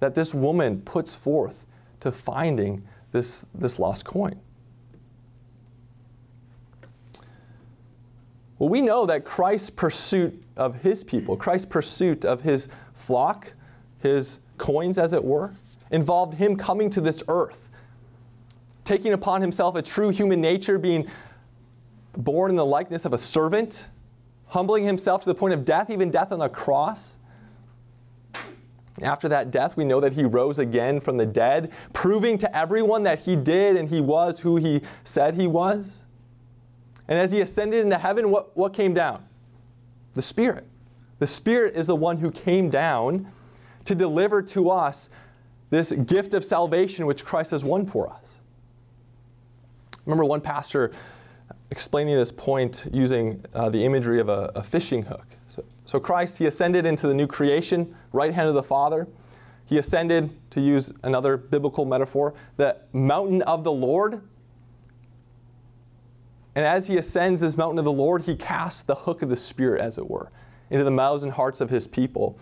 that 0.00 0.14
this 0.14 0.34
woman 0.34 0.82
puts 0.82 1.16
forth 1.16 1.64
to 2.00 2.12
finding 2.12 2.86
this, 3.12 3.46
this 3.54 3.78
lost 3.78 4.04
coin. 4.04 4.38
Well, 8.60 8.68
we 8.68 8.82
know 8.82 9.06
that 9.06 9.24
Christ's 9.24 9.70
pursuit 9.70 10.44
of 10.54 10.82
his 10.82 11.02
people, 11.02 11.34
Christ's 11.34 11.64
pursuit 11.64 12.26
of 12.26 12.42
his 12.42 12.68
flock, 12.92 13.54
his 14.00 14.40
coins, 14.58 14.98
as 14.98 15.14
it 15.14 15.24
were, 15.24 15.52
involved 15.90 16.34
him 16.34 16.56
coming 16.56 16.90
to 16.90 17.00
this 17.00 17.22
earth, 17.28 17.70
taking 18.84 19.14
upon 19.14 19.40
himself 19.40 19.76
a 19.76 19.82
true 19.82 20.10
human 20.10 20.42
nature, 20.42 20.78
being 20.78 21.08
born 22.18 22.50
in 22.50 22.56
the 22.56 22.64
likeness 22.64 23.06
of 23.06 23.14
a 23.14 23.18
servant, 23.18 23.88
humbling 24.48 24.84
himself 24.84 25.22
to 25.22 25.30
the 25.30 25.34
point 25.34 25.54
of 25.54 25.64
death, 25.64 25.88
even 25.88 26.10
death 26.10 26.30
on 26.30 26.40
the 26.40 26.48
cross. 26.50 27.16
After 29.00 29.26
that 29.30 29.50
death, 29.50 29.78
we 29.78 29.86
know 29.86 30.00
that 30.00 30.12
he 30.12 30.24
rose 30.24 30.58
again 30.58 31.00
from 31.00 31.16
the 31.16 31.24
dead, 31.24 31.72
proving 31.94 32.36
to 32.36 32.54
everyone 32.54 33.04
that 33.04 33.20
he 33.20 33.36
did 33.36 33.76
and 33.76 33.88
he 33.88 34.02
was 34.02 34.40
who 34.40 34.56
he 34.56 34.82
said 35.04 35.32
he 35.32 35.46
was. 35.46 35.99
And 37.10 37.18
as 37.18 37.32
he 37.32 37.40
ascended 37.40 37.84
into 37.84 37.98
heaven, 37.98 38.30
what, 38.30 38.56
what 38.56 38.72
came 38.72 38.94
down? 38.94 39.24
The 40.14 40.22
Spirit. 40.22 40.64
The 41.18 41.26
Spirit 41.26 41.76
is 41.76 41.88
the 41.88 41.96
one 41.96 42.18
who 42.18 42.30
came 42.30 42.70
down 42.70 43.30
to 43.84 43.94
deliver 43.96 44.40
to 44.42 44.70
us 44.70 45.10
this 45.70 45.90
gift 45.92 46.34
of 46.34 46.44
salvation 46.44 47.06
which 47.06 47.24
Christ 47.24 47.50
has 47.50 47.64
won 47.64 47.84
for 47.84 48.08
us. 48.08 48.40
remember 50.06 50.24
one 50.24 50.40
pastor 50.40 50.92
explaining 51.70 52.16
this 52.16 52.32
point 52.32 52.86
using 52.92 53.44
uh, 53.54 53.68
the 53.68 53.84
imagery 53.84 54.20
of 54.20 54.28
a, 54.28 54.52
a 54.54 54.62
fishing 54.62 55.02
hook. 55.02 55.26
So, 55.48 55.64
so, 55.84 56.00
Christ, 56.00 56.38
he 56.38 56.46
ascended 56.46 56.86
into 56.86 57.06
the 57.06 57.14
new 57.14 57.26
creation, 57.26 57.94
right 58.12 58.32
hand 58.32 58.48
of 58.48 58.54
the 58.54 58.62
Father. 58.62 59.08
He 59.66 59.78
ascended, 59.78 60.30
to 60.50 60.60
use 60.60 60.92
another 61.02 61.36
biblical 61.36 61.84
metaphor, 61.84 62.34
the 62.56 62.76
mountain 62.92 63.42
of 63.42 63.62
the 63.62 63.72
Lord 63.72 64.22
And 66.54 66.64
as 66.64 66.86
he 66.86 66.96
ascends 66.96 67.40
this 67.40 67.56
mountain 67.56 67.78
of 67.78 67.84
the 67.84 67.92
Lord, 67.92 68.22
he 68.22 68.34
casts 68.34 68.82
the 68.82 68.94
hook 68.94 69.22
of 69.22 69.28
the 69.28 69.36
Spirit, 69.36 69.80
as 69.80 69.98
it 69.98 70.10
were, 70.10 70.30
into 70.68 70.84
the 70.84 70.90
mouths 70.90 71.22
and 71.22 71.32
hearts 71.32 71.60
of 71.60 71.70
his 71.70 71.86
people. 71.86 72.38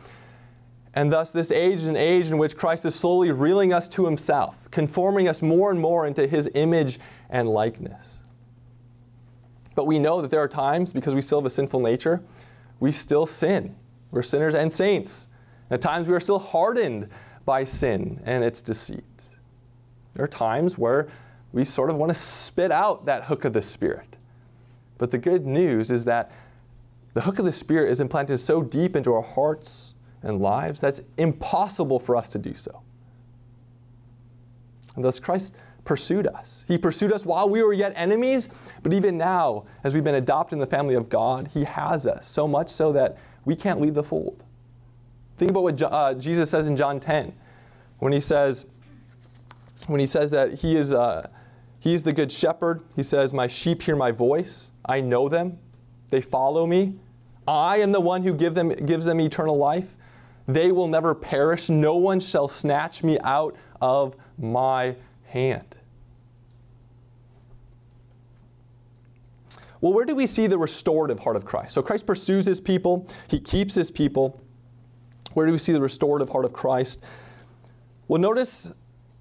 And 0.95 1.13
thus, 1.13 1.31
this 1.31 1.53
age 1.53 1.81
is 1.81 1.87
an 1.87 1.97
age 1.97 2.29
in 2.29 2.39
which 2.39 2.57
Christ 2.57 2.85
is 2.87 2.95
slowly 2.95 3.31
reeling 3.31 3.73
us 3.73 3.89
to 3.91 4.05
himself, 4.07 4.69
conforming 4.71 5.29
us 5.29 5.43
more 5.43 5.71
and 5.71 5.81
more 5.81 6.07
into 6.07 6.27
his 6.27 6.51
image 6.55 6.99
and 7.31 7.49
likeness. 7.49 8.17
But 9.75 9.87
we 9.87 9.99
know 9.99 10.23
that 10.23 10.31
there 10.31 10.43
are 10.43 10.49
times, 10.49 10.93
because 10.93 11.15
we 11.15 11.21
still 11.21 11.39
have 11.39 11.47
a 11.47 11.51
sinful 11.51 11.81
nature, 11.81 12.23
we 12.81 12.91
still 12.91 13.27
sin. 13.27 13.77
We're 14.11 14.23
sinners 14.23 14.55
and 14.55 14.73
saints. 14.73 15.29
And 15.69 15.75
at 15.75 15.83
times, 15.83 16.09
we 16.09 16.15
are 16.15 16.21
still 16.21 16.39
hardened 16.39 17.09
by 17.45 17.65
sin 17.65 18.21
and 18.25 18.43
its 18.43 18.63
deceit. 18.63 19.05
There 20.15 20.25
are 20.25 20.29
times 20.29 20.79
where 20.79 21.09
we 21.53 21.65
sort 21.65 21.91
of 21.91 21.97
want 21.97 22.11
to 22.11 22.15
spit 22.15 22.71
out 22.71 23.07
that 23.07 23.25
hook 23.25 23.45
of 23.45 23.53
the 23.53 23.63
Spirit. 23.63 24.17
But 24.99 25.11
the 25.11 25.19
good 25.19 25.47
news 25.47 25.91
is 25.91 26.05
that 26.05 26.31
the 27.15 27.23
hook 27.23 27.39
of 27.39 27.45
the 27.45 27.53
Spirit 27.53 27.91
is 27.91 28.01
implanted 28.01 28.39
so 28.41 28.63
deep 28.63 28.97
into 28.97 29.15
our 29.15 29.23
hearts 29.23 29.95
and 30.23 30.41
lives 30.41 30.81
that's 30.81 31.01
impossible 31.17 31.99
for 31.99 32.17
us 32.17 32.29
to 32.31 32.39
do 32.39 32.53
so. 32.53 32.83
And 34.97 35.05
thus, 35.05 35.19
Christ 35.19 35.55
pursued 35.85 36.27
us. 36.27 36.65
He 36.69 36.77
pursued 36.77 37.13
us 37.13 37.25
while 37.25 37.49
we 37.49 37.63
were 37.63 37.73
yet 37.73 37.93
enemies, 37.97 38.49
but 38.83 38.93
even 38.93 39.17
now, 39.17 39.65
as 39.85 39.95
we've 39.95 40.05
been 40.05 40.17
adopted 40.17 40.55
in 40.55 40.61
the 40.61 40.67
family 40.67 40.95
of 40.95 41.09
God, 41.09 41.49
He 41.55 41.65
has 41.65 42.07
us 42.07 42.29
so 42.29 42.47
much 42.47 42.69
so 42.69 42.93
that 42.93 43.17
we 43.45 43.57
can't 43.57 43.81
leave 43.81 43.95
the 43.95 44.03
fold. 44.03 44.45
Think 45.39 45.53
about 45.53 45.63
what 45.63 45.83
uh, 45.83 46.15
Jesus 46.15 46.51
says 46.51 46.69
in 46.69 46.77
John 46.77 47.01
10 47.01 47.33
when 48.01 48.13
He 48.13 48.21
says, 48.21 48.67
when 49.89 50.01
he 50.01 50.07
says 50.07 50.31
that 50.31 50.55
he 50.55 50.77
is, 50.77 50.93
uh, 50.93 51.29
he 51.81 51.95
is 51.95 52.03
the 52.03 52.13
good 52.13 52.33
shepherd, 52.33 52.83
he 52.97 53.03
says, 53.03 53.33
My 53.33 53.47
sheep 53.47 53.83
hear 53.83 53.97
my 53.97 54.11
voice. 54.11 54.71
I 54.85 55.01
know 55.01 55.29
them. 55.29 55.59
They 56.11 56.21
follow 56.21 56.67
me. 56.67 56.95
I 57.47 57.79
am 57.79 57.93
the 57.93 58.01
one 58.01 58.23
who 58.23 58.35
give 58.35 58.55
them, 58.55 58.71
gives 58.71 59.05
them 59.05 59.21
eternal 59.21 59.57
life. 59.57 59.97
They 60.47 60.73
will 60.73 60.89
never 60.89 61.15
perish. 61.15 61.69
No 61.69 61.97
one 61.97 62.21
shall 62.21 62.49
snatch 62.49 63.05
me 63.05 63.19
out 63.21 63.57
of 63.81 64.17
my 64.39 64.97
hand. 65.25 65.77
Well, 69.81 69.93
where 69.93 70.05
do 70.05 70.15
we 70.15 70.27
see 70.27 70.47
the 70.47 70.59
restorative 70.59 71.21
heart 71.21 71.37
of 71.37 71.45
Christ? 71.45 71.75
So 71.75 71.83
Christ 71.83 72.07
pursues 72.07 72.47
his 72.47 72.61
people, 72.61 73.07
he 73.29 73.39
keeps 73.39 73.75
his 73.75 73.91
people. 73.91 74.41
Where 75.35 75.47
do 75.47 75.53
we 75.53 75.59
see 75.59 75.73
the 75.73 75.81
restorative 75.81 76.31
heart 76.31 76.45
of 76.45 76.53
Christ? 76.53 77.01
Well, 78.09 78.21
notice 78.21 78.73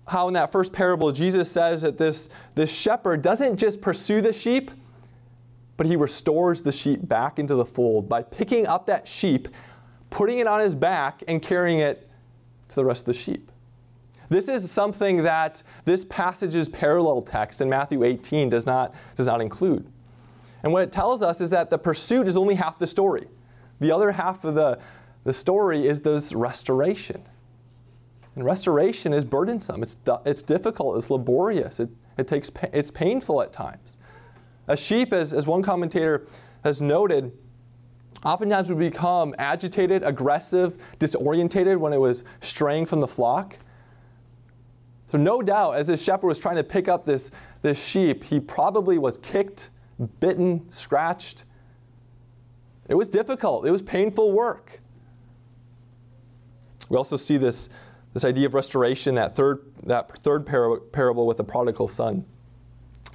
how 0.07 0.27
in 0.27 0.33
that 0.33 0.51
first 0.51 0.71
parable 0.71 1.11
Jesus 1.11 1.51
says 1.51 1.81
that 1.81 1.97
this, 1.97 2.29
this 2.55 2.69
shepherd 2.69 3.21
doesn't 3.21 3.57
just 3.57 3.81
pursue 3.81 4.21
the 4.21 4.33
sheep, 4.33 4.71
but 5.75 5.85
he 5.85 5.95
restores 5.95 6.61
the 6.61 6.71
sheep 6.71 7.07
back 7.07 7.39
into 7.39 7.55
the 7.55 7.65
fold 7.65 8.09
by 8.09 8.23
picking 8.23 8.65
up 8.65 8.87
that 8.87 9.07
sheep, 9.07 9.47
putting 10.09 10.39
it 10.39 10.47
on 10.47 10.61
his 10.61 10.73
back, 10.73 11.23
and 11.27 11.41
carrying 11.41 11.79
it 11.79 12.09
to 12.69 12.75
the 12.75 12.85
rest 12.85 13.01
of 13.01 13.05
the 13.07 13.13
sheep. 13.13 13.51
This 14.29 14.49
is 14.49 14.69
something 14.69 15.23
that 15.23 15.63
this 15.85 16.05
passage's 16.09 16.67
parallel 16.67 17.21
text 17.21 17.61
in 17.61 17.69
Matthew 17.69 18.03
18 18.03 18.49
does 18.49 18.65
not, 18.65 18.93
does 19.15 19.27
not 19.27 19.41
include. 19.41 19.87
And 20.63 20.73
what 20.73 20.83
it 20.83 20.91
tells 20.91 21.21
us 21.21 21.39
is 21.39 21.49
that 21.51 21.69
the 21.69 21.77
pursuit 21.77 22.27
is 22.27 22.35
only 22.35 22.55
half 22.55 22.79
the 22.79 22.87
story. 22.87 23.27
The 23.79 23.91
other 23.91 24.11
half 24.11 24.43
of 24.43 24.55
the, 24.55 24.79
the 25.23 25.33
story 25.33 25.87
is 25.87 26.01
this 26.01 26.33
restoration. 26.33 27.23
And 28.37 28.45
restoration 28.45 29.13
is 29.13 29.25
burdensome. 29.25 29.81
It's, 29.81 29.97
it's 30.23 30.43
difficult. 30.43 30.95
It's 30.97 31.09
laborious. 31.09 31.79
It, 31.79 31.89
it 32.19 32.27
takes, 32.27 32.51
it's 32.71 32.91
painful 32.91 33.41
at 33.41 33.51
times. 33.51 33.97
A 34.67 34.77
sheep, 34.77 35.11
as, 35.11 35.33
as 35.33 35.47
one 35.47 35.63
commentator 35.63 36.27
has 36.63 36.79
noted, 36.79 37.31
oftentimes 38.23 38.69
would 38.69 38.77
become 38.77 39.33
agitated, 39.39 40.03
aggressive, 40.03 40.77
disorientated 40.99 41.77
when 41.77 41.93
it 41.93 41.99
was 41.99 42.25
straying 42.41 42.85
from 42.85 43.01
the 43.01 43.07
flock. 43.07 43.57
So, 45.11 45.17
no 45.17 45.41
doubt, 45.41 45.71
as 45.71 45.87
this 45.87 46.03
shepherd 46.03 46.27
was 46.27 46.37
trying 46.37 46.57
to 46.57 46.63
pick 46.63 46.87
up 46.87 47.05
this, 47.05 47.31
this 47.63 47.83
sheep, 47.83 48.23
he 48.23 48.39
probably 48.39 48.99
was 48.99 49.17
kicked, 49.17 49.71
bitten, 50.19 50.69
scratched. 50.69 51.43
It 52.87 52.93
was 52.93 53.09
difficult, 53.09 53.65
it 53.65 53.71
was 53.71 53.81
painful 53.81 54.31
work. 54.31 54.79
We 56.89 56.97
also 56.97 57.17
see 57.17 57.37
this 57.37 57.69
this 58.17 58.25
idea 58.25 58.47
of 58.47 58.55
restoration, 58.55 59.13
that 59.13 59.35
third, 59.35 59.61
that 59.83 60.17
third 60.23 60.43
par- 60.43 60.79
parable 60.79 61.27
with 61.27 61.37
the 61.37 61.43
prodigal 61.43 61.87
son. 61.87 62.25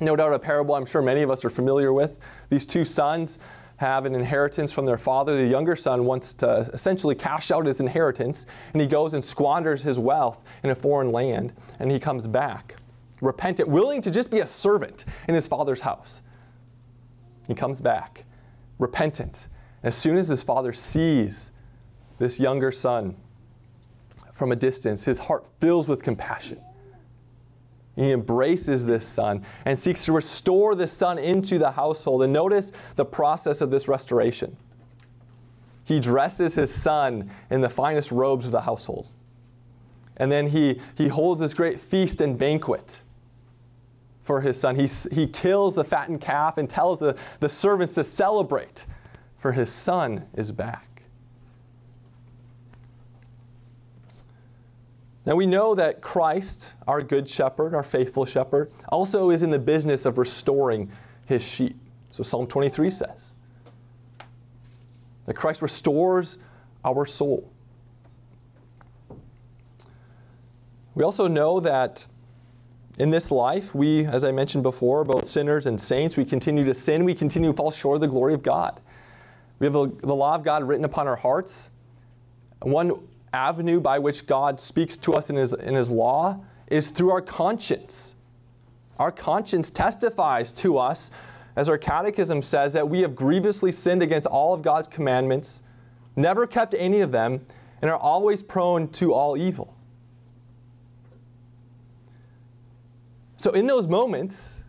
No 0.01 0.15
doubt 0.15 0.33
a 0.33 0.39
parable 0.39 0.77
I'm 0.77 0.87
sure 0.87 1.03
many 1.03 1.23
of 1.23 1.31
us 1.31 1.45
are 1.45 1.51
familiar 1.51 1.93
with. 1.93 2.19
These 2.51 2.67
two 2.67 2.85
sons 2.85 3.41
have 3.79 4.07
an 4.07 4.15
inheritance 4.15 4.71
from 4.71 4.85
their 4.85 4.97
father. 4.97 5.35
The 5.35 5.45
younger 5.45 5.75
son 5.75 6.05
wants 6.05 6.35
to 6.35 6.71
essentially 6.73 7.17
cash 7.17 7.51
out 7.51 7.67
his 7.67 7.81
inheritance, 7.81 8.47
and 8.75 8.81
he 8.81 8.87
goes 8.87 9.15
and 9.15 9.25
squanders 9.25 9.83
his 9.83 9.99
wealth 9.99 10.39
in 10.63 10.71
a 10.71 10.75
foreign 10.75 11.11
land, 11.11 11.53
and 11.81 11.91
he 11.91 11.99
comes 11.99 12.29
back, 12.29 12.77
repentant, 13.21 13.69
willing 13.69 14.03
to 14.03 14.11
just 14.13 14.31
be 14.31 14.39
a 14.39 14.47
servant 14.47 15.05
in 15.27 15.35
his 15.35 15.49
father's 15.49 15.81
house. 15.81 16.23
He 17.49 17.55
comes 17.55 17.81
back, 17.81 18.25
repentant. 18.79 19.49
As 19.83 19.97
soon 19.97 20.17
as 20.17 20.29
his 20.29 20.45
father 20.45 20.73
sees 20.73 21.51
this 22.21 22.39
younger 22.39 22.71
son, 22.71 23.17
from 24.35 24.53
a 24.53 24.57
distance, 24.57 25.05
his 25.05 25.19
heart 25.19 25.47
fills 25.61 25.89
with 25.89 26.03
compassion. 26.03 26.61
He 27.97 28.11
embraces 28.11 28.87
this 28.87 29.07
son 29.07 29.45
and 29.67 29.79
seeks 29.79 30.07
to 30.07 30.13
restore 30.13 30.75
this 30.75 30.93
son 30.93 31.19
into 31.19 31.59
the 31.59 31.71
household. 31.71 32.23
And 32.23 32.33
notice 32.33 32.73
the 32.97 33.05
process 33.05 33.61
of 33.61 33.71
this 33.71 33.87
restoration. 33.87 34.57
He 35.85 36.01
dresses 36.01 36.55
his 36.55 36.73
son 36.73 37.31
in 37.51 37.61
the 37.61 37.69
finest 37.69 38.11
robes 38.11 38.47
of 38.47 38.53
the 38.53 38.63
household. 38.63 39.09
And 40.17 40.31
then 40.31 40.47
he, 40.47 40.81
he 40.95 41.09
holds 41.09 41.41
this 41.41 41.53
great 41.53 41.81
feast 41.81 42.21
and 42.21 42.39
banquet 42.39 43.01
for 44.23 44.41
his 44.41 44.59
son. 44.59 44.77
He, 44.77 44.89
he 45.11 45.27
kills 45.27 45.75
the 45.75 45.85
fattened 45.85 46.21
calf 46.21 46.57
and 46.57 46.71
tells 46.71 47.01
the, 47.01 47.17
the 47.41 47.49
servants 47.49 47.95
to 47.95 48.05
celebrate, 48.05 48.87
for 49.39 49.53
his 49.53 49.71
son 49.71 50.27
is 50.35 50.53
back. 50.53 50.92
Now 55.25 55.37
we 55.37 55.47
know 55.47 55.75
that 55.75 56.01
Christ, 56.01 56.73
our 56.87 57.01
good 57.01 57.29
shepherd, 57.29 57.75
our 57.75 57.85
faithful 57.85 58.25
shepherd, 58.25 58.73
also 58.89 59.31
is 59.31 59.43
in 59.43 59.51
the 59.51 59.59
business 59.59 60.05
of 60.05 60.19
restoring 60.19 60.91
his 61.27 61.43
sheep. 61.43 61.77
So 62.11 62.23
Psalm 62.23 62.47
23 62.47 62.91
says 62.91 63.35
that 65.27 65.35
Christ 65.35 65.63
restores 65.63 66.39
our 66.85 67.07
soul. 67.07 67.51
We 70.95 71.05
also 71.05 71.27
know 71.29 71.61
that 71.61 72.07
in 72.99 73.11
this 73.11 73.31
life, 73.31 73.75
we, 73.75 74.05
as 74.05 74.25
I 74.25 74.33
mentioned 74.33 74.63
before, 74.63 75.05
both 75.05 75.27
sinners 75.27 75.67
and 75.67 75.81
saints, 75.81 76.17
we 76.17 76.25
continue 76.25 76.65
to 76.65 76.75
sin, 76.75 77.05
we 77.05 77.15
continue 77.15 77.51
to 77.51 77.57
fall 77.57 77.71
short 77.71 77.95
of 77.95 78.01
the 78.03 78.09
glory 78.09 78.35
of 78.35 78.43
God. 78.43 78.81
We 79.59 79.67
have 79.67 79.73
the 79.73 80.15
law 80.15 80.35
of 80.35 80.43
God 80.43 80.65
written 80.65 80.85
upon 80.85 81.07
our 81.07 81.17
hearts. 81.17 81.71
One 82.61 83.09
avenue 83.33 83.81
by 83.81 83.99
which 83.99 84.27
God 84.27 84.61
speaks 84.61 84.97
to 84.99 85.15
us 85.15 85.31
in 85.31 85.37
his, 85.37 85.53
in 85.53 85.75
his 85.75 85.91
law 85.91 86.41
is 86.69 86.91
through 86.91 87.11
our 87.11 87.23
conscience. 87.23 88.15
Our 88.99 89.13
conscience 89.13 89.71
testifies 89.71 90.53
to 90.55 90.79
us, 90.79 91.11
as 91.57 91.69
our 91.69 91.79
catechism 91.79 92.43
says, 92.43 92.73
that 92.73 92.89
we 92.89 93.01
have 93.01 93.15
grievously 93.15 93.73
sinned 93.73 94.03
against 94.03 94.27
all 94.27 94.55
of 94.55 94.63
God's 94.63 94.89
commandments, 94.89 95.63
never 96.17 96.47
kept 96.47 96.75
any 96.75 97.01
of 97.01 97.13
them, 97.13 97.45
and 97.81 97.91
are 97.91 97.99
always 97.99 98.43
prone 98.43 98.89
to 98.89 99.13
all 99.13 99.37
evil. 99.37 99.75
So, 103.37 103.51
in 103.51 103.67
those 103.67 103.89
moments, 103.89 104.63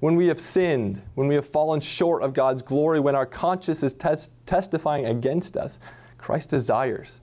when 0.00 0.14
we 0.16 0.26
have 0.26 0.38
sinned, 0.38 1.00
when 1.14 1.26
we 1.26 1.34
have 1.36 1.46
fallen 1.46 1.80
short 1.80 2.22
of 2.22 2.34
God's 2.34 2.60
glory, 2.60 3.00
when 3.00 3.14
our 3.14 3.24
conscience 3.24 3.82
is 3.82 3.94
tes- 3.94 4.30
testifying 4.46 5.06
against 5.06 5.56
us, 5.56 5.78
Christ 6.22 6.50
desires 6.50 7.20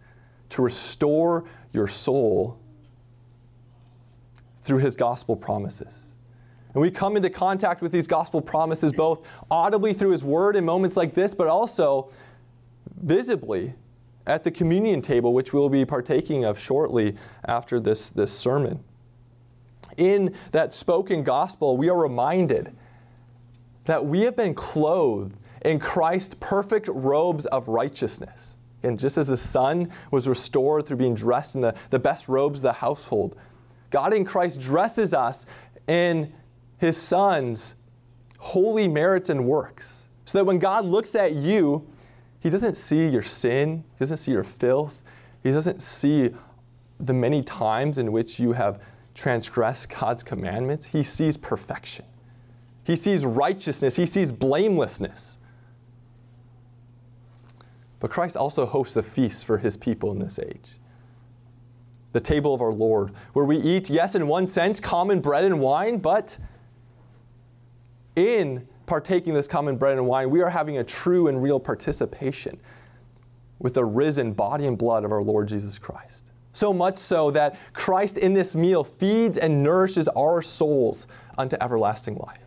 to 0.49 0.62
restore 0.62 1.45
your 1.71 1.88
soul 1.88 2.59
through 4.63 4.79
his 4.79 4.95
gospel 4.95 5.38
promises. 5.38 6.09
And 6.73 6.81
we 6.81 6.91
come 6.91 7.15
into 7.15 7.29
contact 7.29 7.81
with 7.81 7.93
these 7.93 8.07
gospel 8.07 8.41
promises 8.41 8.91
both 8.91 9.25
audibly 9.49 9.93
through 9.93 10.12
his 10.12 10.23
word 10.23 10.55
in 10.57 10.65
moments 10.65 10.97
like 10.97 11.13
this, 11.13 11.33
but 11.33 11.47
also 11.47 12.12
visibly 13.01 13.73
at 14.27 14.43
the 14.43 14.51
communion 14.51 15.01
table, 15.01 15.33
which 15.33 15.53
we'll 15.53 15.69
be 15.69 15.85
partaking 15.85 16.43
of 16.43 16.59
shortly 16.59 17.15
after 17.45 17.79
this, 17.79 18.09
this 18.09 18.38
sermon. 18.38 18.83
In 19.95 20.35
that 20.51 20.73
spoken 20.73 21.23
gospel, 21.23 21.77
we 21.77 21.89
are 21.89 21.97
reminded 21.97 22.75
that 23.85 24.05
we 24.05 24.21
have 24.21 24.35
been 24.35 24.53
clothed 24.53 25.39
in 25.63 25.79
Christ's 25.79 26.35
perfect 26.39 26.89
robes 26.89 27.45
of 27.47 27.69
righteousness. 27.69 28.55
And 28.83 28.99
just 28.99 29.17
as 29.17 29.27
the 29.27 29.37
son 29.37 29.91
was 30.11 30.27
restored 30.27 30.85
through 30.85 30.97
being 30.97 31.15
dressed 31.15 31.55
in 31.55 31.61
the, 31.61 31.75
the 31.89 31.99
best 31.99 32.29
robes 32.29 32.59
of 32.59 32.63
the 32.63 32.73
household, 32.73 33.35
God 33.89 34.13
in 34.13 34.23
Christ 34.23 34.61
dresses 34.61 35.13
us 35.13 35.45
in 35.87 36.31
his 36.77 36.97
son's 36.97 37.75
holy 38.37 38.87
merits 38.87 39.29
and 39.29 39.45
works. 39.45 40.05
So 40.25 40.37
that 40.37 40.45
when 40.45 40.59
God 40.59 40.85
looks 40.85 41.15
at 41.15 41.33
you, 41.33 41.85
he 42.39 42.49
doesn't 42.49 42.77
see 42.77 43.07
your 43.07 43.23
sin, 43.23 43.83
he 43.95 43.99
doesn't 43.99 44.17
see 44.17 44.31
your 44.31 44.43
filth, 44.43 45.01
he 45.43 45.51
doesn't 45.51 45.81
see 45.81 46.29
the 46.99 47.13
many 47.13 47.41
times 47.43 47.97
in 47.97 48.11
which 48.11 48.39
you 48.39 48.53
have 48.53 48.81
transgressed 49.13 49.89
God's 49.89 50.23
commandments. 50.23 50.85
He 50.85 51.03
sees 51.03 51.35
perfection. 51.35 52.05
He 52.83 52.95
sees 52.95 53.25
righteousness. 53.25 53.95
He 53.95 54.05
sees 54.05 54.31
blamelessness. 54.31 55.37
But 57.99 58.12
Christ 58.12 58.38
also 58.38 58.65
hosts 58.65 58.95
a 58.95 59.03
feast 59.03 59.45
for 59.45 59.57
his 59.57 59.75
people 59.75 60.12
in 60.12 60.19
this 60.19 60.39
age. 60.39 60.79
The 62.12 62.19
table 62.19 62.53
of 62.53 62.62
our 62.62 62.73
Lord, 62.73 63.12
where 63.33 63.45
we 63.45 63.57
eat, 63.57 63.89
yes, 63.89 64.15
in 64.15 64.27
one 64.27 64.47
sense, 64.47 64.79
common 64.79 65.19
bread 65.19 65.45
and 65.45 65.59
wine, 65.59 65.97
but 65.97 66.38
in 68.15 68.67
partaking 68.85 69.33
this 69.33 69.47
common 69.47 69.77
bread 69.77 69.97
and 69.97 70.07
wine, 70.07 70.29
we 70.29 70.41
are 70.41 70.49
having 70.49 70.79
a 70.79 70.83
true 70.83 71.27
and 71.27 71.41
real 71.43 71.59
participation 71.59 72.59
with 73.59 73.73
the 73.73 73.85
risen 73.85 74.33
body 74.33 74.65
and 74.65 74.77
blood 74.77 75.05
of 75.05 75.12
our 75.12 75.21
Lord 75.21 75.47
Jesus 75.47 75.77
Christ. 75.77 76.31
So 76.53 76.73
much 76.73 76.97
so 76.97 77.29
that 77.31 77.57
Christ 77.73 78.17
in 78.17 78.33
this 78.33 78.55
meal 78.55 78.83
feeds 78.83 79.38
and 79.38 79.62
nourishes 79.62 80.07
our 80.09 80.41
souls 80.41 81.05
unto 81.38 81.55
everlasting 81.62 82.15
life. 82.15 82.39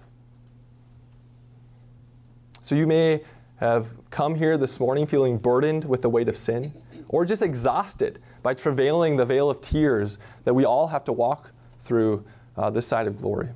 So 2.63 2.75
you 2.75 2.87
may 2.87 3.23
have 3.63 3.93
come 4.11 4.35
here 4.35 4.59
this 4.59 4.81
morning 4.81 5.07
feeling 5.07 5.39
burdened 5.39 5.85
with 5.85 6.03
the 6.03 6.11
weight 6.11 6.29
of 6.29 6.37
sin, 6.37 6.73
or 7.09 7.25
just 7.25 7.43
exhausted 7.43 8.19
by 8.43 8.55
travailing 8.55 9.17
the 9.17 9.25
vale 9.25 9.49
of 9.49 9.61
tears 9.61 10.19
that 10.43 10.53
we 10.53 10.65
all 10.65 10.89
have 10.89 11.05
to 11.05 11.13
walk 11.13 11.53
through 11.79 12.25
uh, 12.57 12.71
this 12.71 12.85
side 12.85 13.07
of 13.07 13.19
glory. 13.19 13.49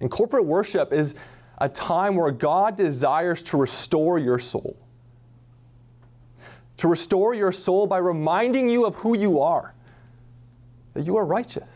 And 0.00 0.10
corporate 0.10 0.46
worship 0.46 0.90
is 0.90 1.14
a 1.58 1.68
time 1.68 2.14
where 2.14 2.30
God 2.30 2.76
desires 2.76 3.42
to 3.44 3.58
restore 3.58 4.18
your 4.18 4.38
soul. 4.38 4.74
To 6.78 6.88
restore 6.88 7.34
your 7.34 7.52
soul 7.52 7.86
by 7.86 7.98
reminding 7.98 8.70
you 8.70 8.86
of 8.86 8.94
who 8.94 9.18
you 9.18 9.40
are, 9.40 9.74
that 10.94 11.04
you 11.04 11.18
are 11.18 11.26
righteous, 11.26 11.68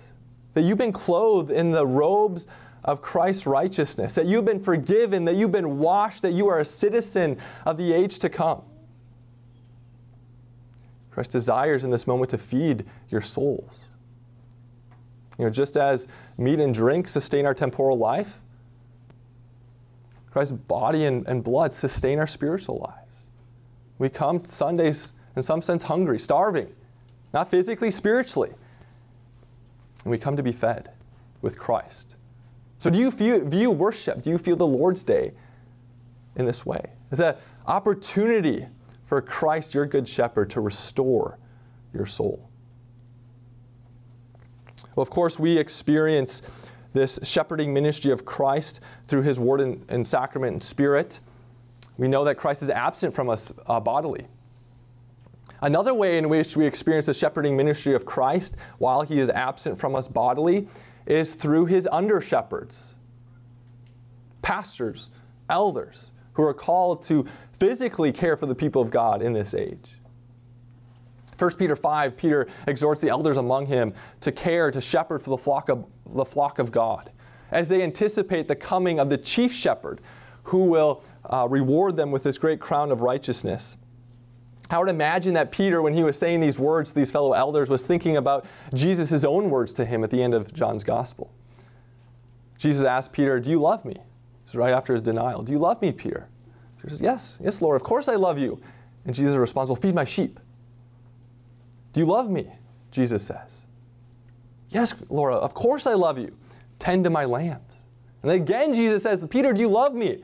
that 0.55 0.63
you've 0.63 0.79
been 0.79 0.93
clothed 0.93 1.51
in 1.51 1.71
the 1.71 1.87
robes 1.87 2.47
of 2.85 3.03
Christ's 3.03 3.47
righteousness, 3.47 4.15
that 4.15 4.27
you've 4.27 4.45
been 4.45 4.61
forgiven, 4.61 5.25
that 5.27 5.37
you've 5.37 5.53
been 5.53 5.79
washed, 5.79 6.23
that 6.23 6.33
you 6.33 6.49
are 6.49 6.61
a 6.61 6.65
citizen 6.65 7.39
of 7.67 7.77
the 7.77 7.93
age 7.93 8.19
to 8.21 8.29
come. 8.29 8.63
Christ 11.11 11.31
desires 11.31 11.85
in 11.85 11.91
this 11.91 12.07
moment 12.07 12.31
to 12.31 12.39
feed 12.39 12.87
your 13.11 13.21
souls. 13.21 13.85
You 15.39 15.45
know, 15.45 15.51
just 15.51 15.77
as 15.77 16.07
meat 16.39 16.61
and 16.61 16.73
drink 16.73 17.09
sustain 17.09 17.47
our 17.47 17.55
temporal 17.55 17.99
life, 17.99 18.41
Christ's 20.31 20.53
body 20.53 21.07
and, 21.07 21.27
and 21.27 21.43
blood 21.43 21.73
sustain 21.73 22.19
our 22.19 22.27
spiritual 22.27 22.79
lives. 22.87 23.25
We 23.99 24.09
come 24.09 24.45
Sundays, 24.45 25.13
in 25.37 25.43
some 25.43 25.61
sense, 25.61 25.83
hungry, 25.83 26.19
starving, 26.19 26.73
not 27.35 27.51
physically, 27.51 27.91
spiritually. 27.91 28.53
And 30.05 30.11
we 30.11 30.19
come 30.19 30.37
to 30.37 30.43
be 30.43 30.53
fed 30.53 30.91
with 31.43 31.59
Christ. 31.59 32.17
So, 32.81 32.89
do 32.89 32.99
you 32.99 33.11
view, 33.11 33.45
view 33.45 33.71
worship? 33.71 34.23
Do 34.23 34.31
you 34.31 34.39
feel 34.39 34.57
the 34.57 34.67
Lord's 34.67 35.05
Day 35.05 35.33
in 36.37 36.47
this 36.47 36.65
way? 36.65 36.81
It's 37.13 37.21
an 37.21 37.35
opportunity 37.67 38.65
for 39.05 39.21
Christ, 39.21 39.75
your 39.75 39.85
good 39.85 40.09
shepherd, 40.09 40.49
to 40.51 40.63
restore 40.63 41.39
your 41.93 42.07
soul. 42.07 42.49
Well, 44.97 45.03
of 45.03 45.11
course, 45.11 45.39
we 45.39 45.59
experience 45.59 46.41
this 46.95 47.21
shepherding 47.23 47.75
ministry 47.75 48.13
of 48.13 48.25
Christ 48.25 48.81
through 49.07 49.23
his 49.23 49.39
word 49.39 49.61
and, 49.61 49.85
and 49.91 50.07
sacrament 50.07 50.55
and 50.55 50.63
spirit. 50.63 51.21
We 51.99 52.09
know 52.09 52.25
that 52.25 52.37
Christ 52.37 52.63
is 52.63 52.71
absent 52.71 53.15
from 53.15 53.29
us 53.29 53.53
uh, 53.67 53.79
bodily. 53.79 54.27
Another 55.61 55.93
way 55.93 56.17
in 56.17 56.31
which 56.31 56.57
we 56.57 56.65
experience 56.65 57.05
the 57.05 57.15
shepherding 57.15 57.59
ministry 57.59 57.95
of 57.95 58.07
Christ 58.07 58.57
while 58.79 59.03
he 59.03 59.19
is 59.19 59.29
absent 59.29 59.79
from 59.79 59.95
us 59.95 60.09
bodily 60.09 60.67
is 61.11 61.35
through 61.35 61.67
his 61.67 61.89
under 61.91 62.21
shepherds, 62.21 62.95
pastors, 64.43 65.11
elders, 65.49 66.11
who 66.35 66.43
are 66.43 66.55
called 66.55 67.03
to 67.03 67.27
physically 67.59 68.13
care 68.13 68.37
for 68.37 68.47
the 68.47 68.55
people 68.55 68.81
of 68.81 68.91
God 68.91 69.21
in 69.21 69.33
this 69.33 69.55
age. 69.55 69.97
1 71.39 71.57
Peter 71.57 71.75
5, 71.75 72.17
Peter 72.17 72.47
exhorts 72.67 73.01
the 73.01 73.09
elders 73.09 73.37
among 73.37 73.67
him 73.67 73.93
to 74.21 74.31
care, 74.31 74.71
to 74.71 74.81
shepherd 74.81 75.23
for 75.23 75.31
the 75.31 75.39
flock 75.39 75.69
of, 75.69 75.85
the 76.13 76.25
flock 76.25 76.59
of 76.59 76.71
God 76.71 77.11
as 77.51 77.69
they 77.69 77.83
anticipate 77.83 78.49
the 78.49 78.57
coming 78.57 79.01
of 79.01 79.11
the 79.11 79.19
chief 79.19 79.53
shepherd 79.53 80.01
who 80.45 80.65
will 80.65 81.03
uh, 81.25 81.47
reward 81.51 81.97
them 81.97 82.11
with 82.11 82.23
this 82.23 82.39
great 82.39 82.61
crown 82.61 82.91
of 82.91 83.01
righteousness. 83.01 83.77
I 84.71 84.79
would 84.79 84.89
imagine 84.89 85.35
that 85.35 85.51
Peter, 85.51 85.83
when 85.83 85.93
he 85.93 86.05
was 86.05 86.17
saying 86.17 86.41
these 86.41 86.59
words 86.59 86.91
to 86.91 86.95
these 86.95 87.11
fellow 87.11 87.33
elders, 87.33 87.69
was 87.69 87.83
thinking 87.83 88.17
about 88.17 88.47
Jesus' 88.73 89.25
own 89.25 89.51
words 89.51 89.73
to 89.75 89.85
him 89.85 90.05
at 90.05 90.11
the 90.11 90.23
end 90.23 90.33
of 90.33 90.55
John's 90.55 90.85
gospel. 90.85 91.33
Jesus 92.57 92.85
asked 92.85 93.13
Peter, 93.13 93.41
Do 93.41 93.51
you 93.51 93.61
love 93.61 93.85
me? 93.85 93.95
This 93.95 94.51
is 94.51 94.55
right 94.55 94.73
after 94.73 94.93
his 94.93 95.03
denial. 95.03 95.43
Do 95.43 95.53
you 95.53 95.59
love 95.59 95.83
me, 95.83 95.91
Peter? 95.91 96.29
Peter 96.77 96.91
says, 96.91 97.01
Yes, 97.01 97.39
yes, 97.43 97.61
Lord, 97.61 97.75
of 97.75 97.83
course 97.83 98.07
I 98.07 98.15
love 98.15 98.39
you. 98.39 98.61
And 99.05 99.15
Jesus 99.15 99.35
responds, 99.35 99.71
Well, 99.71 99.77
feed 99.77 99.95
my 99.95 100.05
sheep. 100.05 100.39
Do 101.93 102.01
you 102.01 102.07
love 102.07 102.31
me? 102.31 102.47
Jesus 102.93 103.25
says. 103.25 103.63
Yes, 104.69 104.95
Lord, 105.09 105.33
of 105.33 105.53
course 105.53 105.87
I 105.87 105.95
love 105.95 106.17
you. 106.17 106.37
Tend 106.79 107.03
to 107.05 107.11
my 107.11 107.25
lambs. 107.25 107.75
And 108.23 108.31
again, 108.31 108.73
Jesus 108.73 109.03
says, 109.03 109.27
Peter, 109.27 109.53
do 109.53 109.61
you 109.61 109.69
love 109.69 109.95
me? 109.95 110.23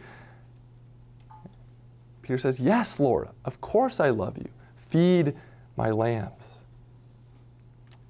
Peter 2.27 2.39
says, 2.39 2.59
Yes, 2.59 2.99
Lord, 2.99 3.29
of 3.45 3.61
course 3.61 4.01
I 4.01 4.11
love 4.11 4.37
you. 4.37 4.49
Feed 4.89 5.35
my 5.77 5.91
lambs. 5.91 6.43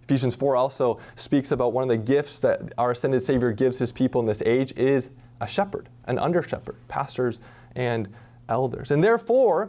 Ephesians 0.04 0.34
4 0.34 0.56
also 0.56 0.98
speaks 1.16 1.52
about 1.52 1.74
one 1.74 1.82
of 1.82 1.88
the 1.90 1.98
gifts 1.98 2.38
that 2.38 2.72
our 2.78 2.92
ascended 2.92 3.22
Savior 3.22 3.52
gives 3.52 3.78
his 3.78 3.92
people 3.92 4.20
in 4.22 4.26
this 4.26 4.40
age 4.46 4.72
is 4.76 5.10
a 5.42 5.46
shepherd, 5.46 5.90
an 6.06 6.18
under 6.18 6.42
shepherd, 6.42 6.76
pastors 6.88 7.40
and 7.74 8.08
elders. 8.48 8.90
And 8.90 9.04
therefore, 9.04 9.68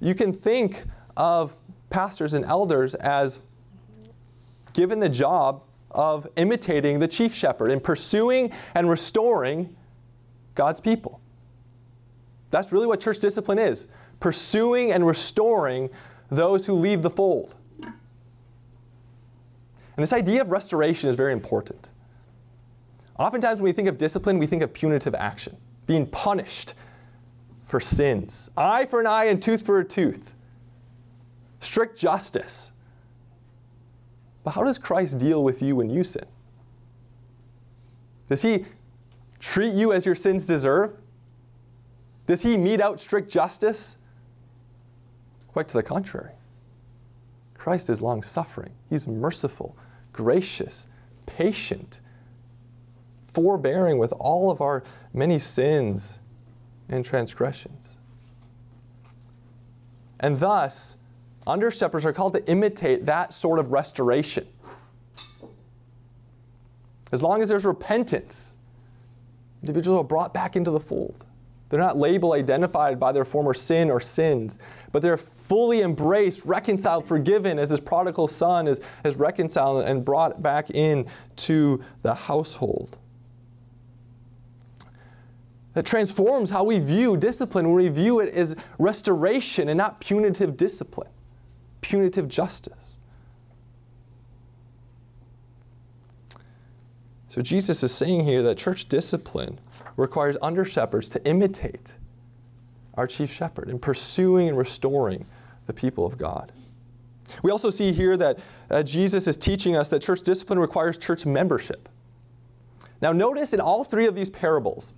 you 0.00 0.16
can 0.16 0.32
think 0.32 0.82
of 1.16 1.54
pastors 1.90 2.32
and 2.32 2.44
elders 2.46 2.96
as 2.96 3.40
given 4.72 4.98
the 4.98 5.08
job 5.08 5.62
of 5.92 6.26
imitating 6.34 6.98
the 6.98 7.08
chief 7.08 7.32
shepherd 7.32 7.70
and 7.70 7.80
pursuing 7.80 8.50
and 8.74 8.90
restoring 8.90 9.76
God's 10.56 10.80
people. 10.80 11.19
That's 12.50 12.72
really 12.72 12.86
what 12.86 13.00
church 13.00 13.18
discipline 13.18 13.58
is 13.58 13.86
pursuing 14.18 14.92
and 14.92 15.06
restoring 15.06 15.88
those 16.30 16.66
who 16.66 16.74
leave 16.74 17.02
the 17.02 17.10
fold. 17.10 17.54
And 17.82 17.92
this 19.96 20.12
idea 20.12 20.42
of 20.42 20.50
restoration 20.50 21.10
is 21.10 21.16
very 21.16 21.32
important. 21.32 21.90
Oftentimes, 23.18 23.60
when 23.60 23.64
we 23.64 23.72
think 23.72 23.88
of 23.88 23.98
discipline, 23.98 24.38
we 24.38 24.46
think 24.46 24.62
of 24.62 24.72
punitive 24.72 25.14
action, 25.14 25.56
being 25.86 26.06
punished 26.06 26.74
for 27.66 27.80
sins. 27.80 28.50
Eye 28.56 28.86
for 28.86 29.00
an 29.00 29.06
eye 29.06 29.24
and 29.24 29.42
tooth 29.42 29.64
for 29.64 29.80
a 29.80 29.84
tooth. 29.84 30.34
Strict 31.60 31.98
justice. 31.98 32.72
But 34.42 34.52
how 34.52 34.64
does 34.64 34.78
Christ 34.78 35.18
deal 35.18 35.44
with 35.44 35.60
you 35.60 35.76
when 35.76 35.90
you 35.90 36.02
sin? 36.02 36.24
Does 38.28 38.40
he 38.40 38.64
treat 39.38 39.74
you 39.74 39.92
as 39.92 40.06
your 40.06 40.14
sins 40.14 40.46
deserve? 40.46 40.96
Does 42.30 42.42
he 42.42 42.56
mete 42.56 42.80
out 42.80 43.00
strict 43.00 43.28
justice? 43.28 43.96
Quite 45.48 45.66
to 45.66 45.74
the 45.74 45.82
contrary. 45.82 46.30
Christ 47.54 47.90
is 47.90 48.00
long 48.00 48.22
suffering, 48.22 48.70
he's 48.88 49.08
merciful, 49.08 49.76
gracious, 50.12 50.86
patient, 51.26 52.00
forbearing 53.26 53.98
with 53.98 54.12
all 54.12 54.48
of 54.48 54.60
our 54.60 54.84
many 55.12 55.40
sins 55.40 56.20
and 56.88 57.04
transgressions. 57.04 57.94
And 60.20 60.38
thus, 60.38 60.98
under 61.48 61.72
shepherds 61.72 62.06
are 62.06 62.12
called 62.12 62.34
to 62.34 62.48
imitate 62.48 63.06
that 63.06 63.34
sort 63.34 63.58
of 63.58 63.72
restoration. 63.72 64.46
As 67.10 67.24
long 67.24 67.42
as 67.42 67.48
there's 67.48 67.64
repentance, 67.64 68.54
individuals 69.62 69.98
are 69.98 70.04
brought 70.04 70.32
back 70.32 70.54
into 70.54 70.70
the 70.70 70.78
fold. 70.78 71.24
They're 71.70 71.80
not 71.80 71.96
labeled, 71.96 72.34
identified 72.34 72.98
by 72.98 73.12
their 73.12 73.24
former 73.24 73.54
sin 73.54 73.90
or 73.90 74.00
sins, 74.00 74.58
but 74.90 75.02
they're 75.02 75.16
fully 75.16 75.82
embraced, 75.82 76.44
reconciled, 76.44 77.06
forgiven 77.06 77.58
as 77.58 77.70
this 77.70 77.80
prodigal 77.80 78.26
son 78.26 78.66
is, 78.66 78.80
is 79.04 79.16
reconciled 79.16 79.84
and 79.84 80.04
brought 80.04 80.42
back 80.42 80.70
in 80.70 81.06
to 81.36 81.82
the 82.02 82.12
household. 82.12 82.98
That 85.74 85.86
transforms 85.86 86.50
how 86.50 86.64
we 86.64 86.80
view 86.80 87.16
discipline 87.16 87.68
when 87.68 87.76
we 87.76 87.88
view 87.88 88.18
it 88.18 88.34
as 88.34 88.56
restoration 88.78 89.68
and 89.68 89.78
not 89.78 90.00
punitive 90.00 90.56
discipline, 90.56 91.10
punitive 91.80 92.26
justice. 92.26 92.96
So 97.28 97.40
Jesus 97.40 97.84
is 97.84 97.94
saying 97.94 98.24
here 98.24 98.42
that 98.42 98.58
church 98.58 98.88
discipline 98.88 99.60
requires 99.96 100.36
under 100.42 100.64
shepherds 100.64 101.08
to 101.10 101.24
imitate 101.26 101.94
our 102.94 103.06
chief 103.06 103.32
shepherd 103.32 103.68
in 103.68 103.78
pursuing 103.78 104.48
and 104.48 104.58
restoring 104.58 105.26
the 105.66 105.72
people 105.72 106.04
of 106.04 106.18
God. 106.18 106.52
We 107.42 107.50
also 107.50 107.70
see 107.70 107.92
here 107.92 108.16
that 108.16 108.38
uh, 108.70 108.82
Jesus 108.82 109.26
is 109.26 109.36
teaching 109.36 109.76
us 109.76 109.88
that 109.88 110.02
church 110.02 110.22
discipline 110.22 110.58
requires 110.58 110.98
church 110.98 111.24
membership. 111.24 111.88
Now, 113.00 113.12
notice 113.12 113.52
in 113.52 113.60
all 113.60 113.84
three 113.84 114.06
of 114.06 114.14
these 114.14 114.28
parables, 114.28 114.92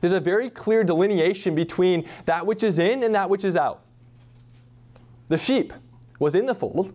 there's 0.00 0.12
a 0.12 0.20
very 0.20 0.48
clear 0.48 0.84
delineation 0.84 1.54
between 1.54 2.08
that 2.24 2.46
which 2.46 2.62
is 2.62 2.78
in 2.78 3.02
and 3.02 3.14
that 3.14 3.28
which 3.28 3.44
is 3.44 3.56
out. 3.56 3.82
The 5.28 5.38
sheep 5.38 5.72
was 6.18 6.34
in 6.34 6.46
the 6.46 6.54
fold, 6.54 6.94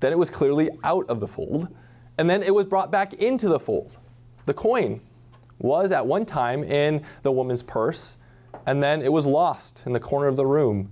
then 0.00 0.12
it 0.12 0.18
was 0.18 0.30
clearly 0.30 0.70
out 0.82 1.08
of 1.08 1.20
the 1.20 1.28
fold, 1.28 1.68
and 2.18 2.28
then 2.28 2.42
it 2.42 2.54
was 2.54 2.66
brought 2.66 2.90
back 2.90 3.14
into 3.14 3.48
the 3.48 3.60
fold. 3.60 3.98
The 4.46 4.54
coin 4.54 5.00
was 5.58 5.92
at 5.92 6.06
one 6.06 6.26
time 6.26 6.64
in 6.64 7.02
the 7.22 7.32
woman's 7.32 7.62
purse, 7.62 8.16
and 8.66 8.82
then 8.82 9.02
it 9.02 9.12
was 9.12 9.26
lost 9.26 9.84
in 9.86 9.92
the 9.92 10.00
corner 10.00 10.26
of 10.26 10.36
the 10.36 10.46
room, 10.46 10.90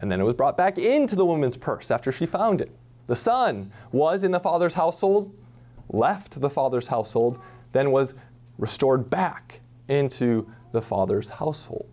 and 0.00 0.10
then 0.10 0.20
it 0.20 0.24
was 0.24 0.34
brought 0.34 0.56
back 0.56 0.78
into 0.78 1.16
the 1.16 1.26
woman's 1.26 1.56
purse 1.56 1.90
after 1.90 2.12
she 2.12 2.26
found 2.26 2.60
it. 2.60 2.70
The 3.06 3.16
son 3.16 3.72
was 3.90 4.24
in 4.24 4.30
the 4.30 4.40
father's 4.40 4.74
household, 4.74 5.34
left 5.88 6.40
the 6.40 6.50
father's 6.50 6.86
household, 6.86 7.40
then 7.72 7.90
was 7.90 8.14
restored 8.58 9.08
back 9.08 9.60
into 9.88 10.50
the 10.72 10.82
father's 10.82 11.28
household. 11.28 11.88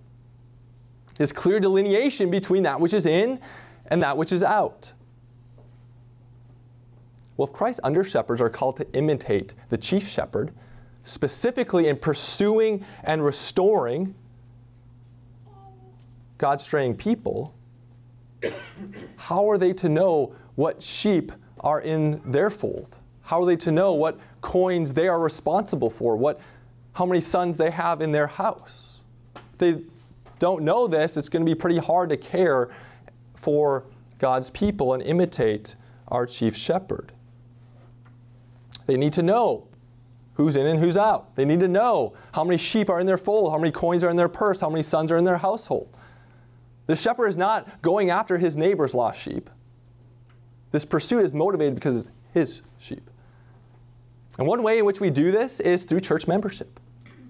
There's 1.17 1.31
clear 1.31 1.59
delineation 1.59 2.29
between 2.29 2.63
that 2.63 2.79
which 2.79 2.93
is 2.93 3.05
in 3.05 3.39
and 3.87 4.01
that 4.01 4.17
which 4.17 4.31
is 4.33 4.43
out. 4.43 4.91
Well, 7.37 7.47
if 7.47 7.53
Christ's 7.53 7.81
under 7.83 8.03
shepherds 8.03 8.41
are 8.41 8.49
called 8.49 8.77
to 8.77 8.91
imitate 8.93 9.55
the 9.69 9.77
chief 9.77 10.07
shepherd, 10.07 10.51
specifically 11.05 11.87
in 11.87 11.95
pursuing 11.95 12.83
and 13.03 13.23
restoring 13.23 14.13
God's 16.37 16.65
straying 16.65 16.95
people, 16.95 17.53
how 19.15 19.49
are 19.49 19.57
they 19.57 19.71
to 19.73 19.87
know 19.87 20.35
what 20.55 20.81
sheep 20.81 21.31
are 21.61 21.79
in 21.79 22.21
their 22.25 22.49
fold? 22.49 22.97
How 23.21 23.41
are 23.41 23.45
they 23.45 23.55
to 23.57 23.71
know 23.71 23.93
what 23.93 24.19
coins 24.41 24.93
they 24.93 25.07
are 25.07 25.19
responsible 25.19 25.89
for? 25.89 26.17
What, 26.17 26.41
how 26.93 27.05
many 27.05 27.21
sons 27.21 27.55
they 27.55 27.71
have 27.71 28.01
in 28.01 28.11
their 28.11 28.27
house? 28.27 28.99
If 29.35 29.57
they 29.59 29.81
don't 30.39 30.63
know 30.63 30.87
this, 30.87 31.17
it's 31.17 31.29
going 31.29 31.45
to 31.45 31.49
be 31.49 31.55
pretty 31.55 31.77
hard 31.77 32.09
to 32.09 32.17
care 32.17 32.69
for 33.35 33.85
God's 34.17 34.49
people 34.49 34.93
and 34.93 35.03
imitate 35.03 35.75
our 36.07 36.25
chief 36.25 36.55
shepherd. 36.55 37.13
They 38.85 38.97
need 38.97 39.13
to 39.13 39.23
know 39.23 39.67
who's 40.35 40.55
in 40.55 40.65
and 40.65 40.79
who's 40.79 40.97
out. 40.97 41.35
They 41.35 41.45
need 41.45 41.59
to 41.61 41.67
know 41.67 42.13
how 42.33 42.43
many 42.43 42.57
sheep 42.57 42.89
are 42.89 42.99
in 42.99 43.07
their 43.07 43.17
fold, 43.17 43.51
how 43.51 43.57
many 43.57 43.71
coins 43.71 44.03
are 44.03 44.09
in 44.09 44.15
their 44.15 44.29
purse, 44.29 44.59
how 44.59 44.69
many 44.69 44.83
sons 44.83 45.11
are 45.11 45.17
in 45.17 45.23
their 45.23 45.37
household. 45.37 45.89
The 46.87 46.95
shepherd 46.95 47.27
is 47.27 47.37
not 47.37 47.81
going 47.81 48.09
after 48.09 48.37
his 48.37 48.55
neighbor's 48.55 48.93
lost 48.93 49.19
sheep. 49.19 49.49
This 50.71 50.85
pursuit 50.85 51.23
is 51.23 51.33
motivated 51.33 51.75
because 51.75 52.07
it's 52.07 52.15
his 52.33 52.61
sheep. 52.77 53.09
And 54.37 54.47
one 54.47 54.61
way 54.61 54.79
in 54.79 54.85
which 54.85 54.99
we 54.99 55.09
do 55.09 55.31
this 55.31 55.59
is 55.61 55.85
through 55.85 56.01
church 56.01 56.27
membership. 56.27 56.79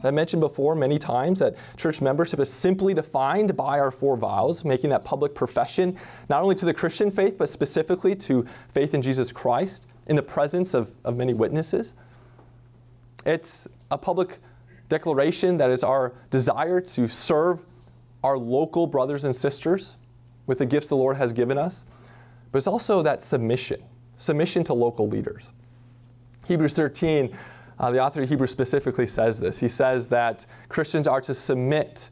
I 0.04 0.12
mentioned 0.12 0.42
before 0.42 0.76
many 0.76 1.00
times 1.00 1.40
that 1.40 1.56
church 1.78 2.02
membership 2.02 2.40
is 2.40 2.52
simply 2.52 2.94
defined 2.94 3.56
by 3.56 3.80
our 3.80 3.92
four 3.92 4.18
vows, 4.18 4.64
making 4.64 4.92
that 4.92 5.04
public 5.04 5.34
profession 5.34 5.98
not 6.30 6.44
only 6.44 6.56
to 6.56 6.66
the 6.66 6.74
Christian 6.74 7.10
faith, 7.10 7.38
but 7.38 7.50
specifically 7.50 8.16
to 8.16 8.46
faith 8.74 8.94
in 8.94 9.02
Jesus 9.02 9.32
Christ 9.32 9.88
in 10.08 10.16
the 10.16 10.22
presence 10.22 10.74
of, 10.74 10.94
of 11.04 11.16
many 11.16 11.34
witnesses. 11.34 11.94
It's 13.26 13.68
a 13.90 13.98
public 13.98 14.40
declaration 14.90 15.58
that 15.58 15.72
it's 15.72 15.84
our 15.84 16.14
desire 16.30 16.80
to 16.80 17.08
serve 17.08 17.66
our 18.24 18.38
local 18.38 18.88
brothers 18.88 19.24
and 19.24 19.36
sisters 19.36 19.98
with 20.48 20.60
the 20.60 20.66
gifts 20.66 20.88
the 20.88 20.98
Lord 20.98 21.18
has 21.18 21.34
given 21.34 21.58
us, 21.58 21.86
but 22.52 22.58
it's 22.58 22.68
also 22.68 23.02
that 23.02 23.22
submission, 23.22 23.84
submission 24.16 24.64
to 24.66 24.74
local 24.74 25.08
leaders. 25.08 25.46
Hebrews 26.46 26.74
13, 26.74 27.36
uh, 27.80 27.92
the 27.92 28.00
author 28.00 28.22
of 28.22 28.30
Hebrews 28.30 28.52
specifically 28.52 29.08
says 29.08 29.40
this. 29.40 29.58
He 29.58 29.68
says 29.68 30.08
that 30.10 30.46
Christians 30.70 31.08
are 31.08 31.22
to 31.22 31.34
submit 31.34 32.10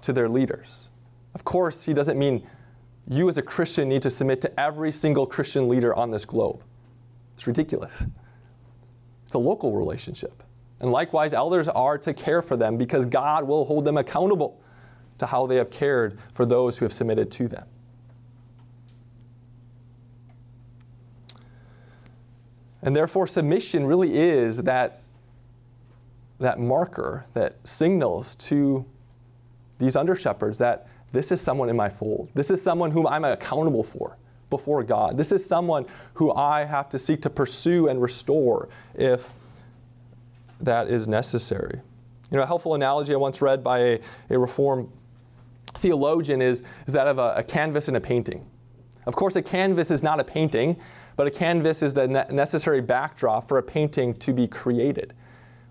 to 0.00 0.12
their 0.12 0.28
leaders. 0.28 0.88
Of 1.34 1.44
course, 1.44 1.82
he 1.82 1.92
doesn't 1.92 2.18
mean 2.18 2.46
you 3.06 3.28
as 3.28 3.38
a 3.38 3.42
Christian 3.42 3.88
need 3.88 4.02
to 4.02 4.10
submit 4.10 4.40
to 4.42 4.60
every 4.60 4.92
single 4.92 5.26
Christian 5.26 5.68
leader 5.68 5.94
on 5.94 6.10
this 6.10 6.24
globe. 6.24 6.62
It's 7.34 7.46
ridiculous. 7.46 7.92
It's 9.28 9.34
a 9.34 9.38
local 9.38 9.76
relationship. 9.76 10.42
And 10.80 10.90
likewise, 10.90 11.34
elders 11.34 11.68
are 11.68 11.98
to 11.98 12.14
care 12.14 12.40
for 12.40 12.56
them 12.56 12.78
because 12.78 13.04
God 13.04 13.46
will 13.46 13.66
hold 13.66 13.84
them 13.84 13.98
accountable 13.98 14.58
to 15.18 15.26
how 15.26 15.46
they 15.46 15.56
have 15.56 15.68
cared 15.68 16.18
for 16.32 16.46
those 16.46 16.78
who 16.78 16.86
have 16.86 16.94
submitted 16.94 17.30
to 17.32 17.46
them. 17.46 17.66
And 22.80 22.96
therefore, 22.96 23.26
submission 23.26 23.84
really 23.84 24.16
is 24.16 24.62
that, 24.62 25.02
that 26.38 26.58
marker 26.58 27.26
that 27.34 27.56
signals 27.64 28.34
to 28.36 28.86
these 29.78 29.94
under 29.94 30.16
shepherds 30.16 30.56
that 30.56 30.88
this 31.12 31.30
is 31.30 31.42
someone 31.42 31.68
in 31.68 31.76
my 31.76 31.90
fold. 31.90 32.30
This 32.32 32.50
is 32.50 32.62
someone 32.62 32.92
whom 32.92 33.06
I'm 33.06 33.26
accountable 33.26 33.84
for 33.84 34.16
before 34.50 34.82
God. 34.82 35.16
This 35.16 35.32
is 35.32 35.44
someone 35.44 35.86
who 36.14 36.32
I 36.32 36.64
have 36.64 36.88
to 36.90 36.98
seek 36.98 37.22
to 37.22 37.30
pursue 37.30 37.88
and 37.88 38.00
restore 38.00 38.68
if 38.94 39.32
that 40.60 40.88
is 40.88 41.06
necessary. 41.06 41.80
You 42.30 42.36
know, 42.36 42.42
a 42.42 42.46
helpful 42.46 42.74
analogy 42.74 43.12
I 43.14 43.16
once 43.16 43.40
read 43.40 43.62
by 43.62 43.78
a, 43.78 44.00
a 44.30 44.38
Reformed 44.38 44.90
theologian 45.74 46.42
is, 46.42 46.62
is 46.86 46.92
that 46.92 47.06
of 47.06 47.18
a, 47.18 47.34
a 47.36 47.42
canvas 47.42 47.88
and 47.88 47.96
a 47.96 48.00
painting. 48.00 48.44
Of 49.06 49.16
course, 49.16 49.36
a 49.36 49.42
canvas 49.42 49.90
is 49.90 50.02
not 50.02 50.20
a 50.20 50.24
painting, 50.24 50.76
but 51.16 51.26
a 51.26 51.30
canvas 51.30 51.82
is 51.82 51.94
the 51.94 52.06
ne- 52.06 52.26
necessary 52.30 52.80
backdrop 52.80 53.48
for 53.48 53.58
a 53.58 53.62
painting 53.62 54.14
to 54.14 54.32
be 54.32 54.46
created. 54.46 55.14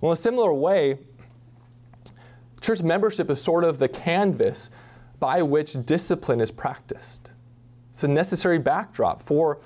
Well, 0.01 0.11
in 0.11 0.17
a 0.17 0.21
similar 0.21 0.53
way, 0.53 0.99
church 2.61 2.81
membership 2.81 3.29
is 3.29 3.41
sort 3.41 3.63
of 3.63 3.77
the 3.77 3.87
canvas 3.87 4.69
by 5.19 5.41
which 5.41 5.73
discipline 5.85 6.41
is 6.41 6.51
practiced. 6.51 7.31
It's 7.97 8.03
a 8.03 8.07
necessary 8.07 8.59
backdrop 8.59 9.23
for 9.23 9.57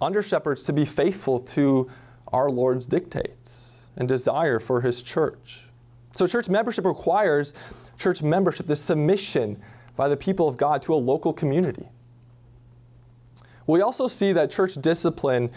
under 0.00 0.22
shepherds 0.22 0.62
to 0.62 0.72
be 0.72 0.86
faithful 0.86 1.38
to 1.38 1.90
our 2.32 2.48
Lord's 2.48 2.86
dictates 2.86 3.74
and 3.98 4.08
desire 4.08 4.58
for 4.58 4.80
his 4.80 5.02
church. 5.02 5.68
So, 6.16 6.26
church 6.26 6.48
membership 6.48 6.86
requires 6.86 7.52
church 7.98 8.22
membership, 8.22 8.68
the 8.68 8.74
submission 8.74 9.60
by 9.96 10.08
the 10.08 10.16
people 10.16 10.48
of 10.48 10.56
God 10.56 10.80
to 10.80 10.94
a 10.94 10.96
local 10.96 11.34
community. 11.34 11.86
We 13.66 13.82
also 13.82 14.08
see 14.08 14.32
that 14.32 14.50
church 14.50 14.76
discipline 14.76 15.50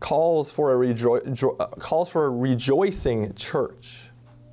calls 0.00 0.52
for 0.52 0.74
a, 0.74 0.76
rejo- 0.76 1.80
calls 1.80 2.10
for 2.10 2.26
a 2.26 2.30
rejoicing 2.30 3.32
church. 3.36 4.10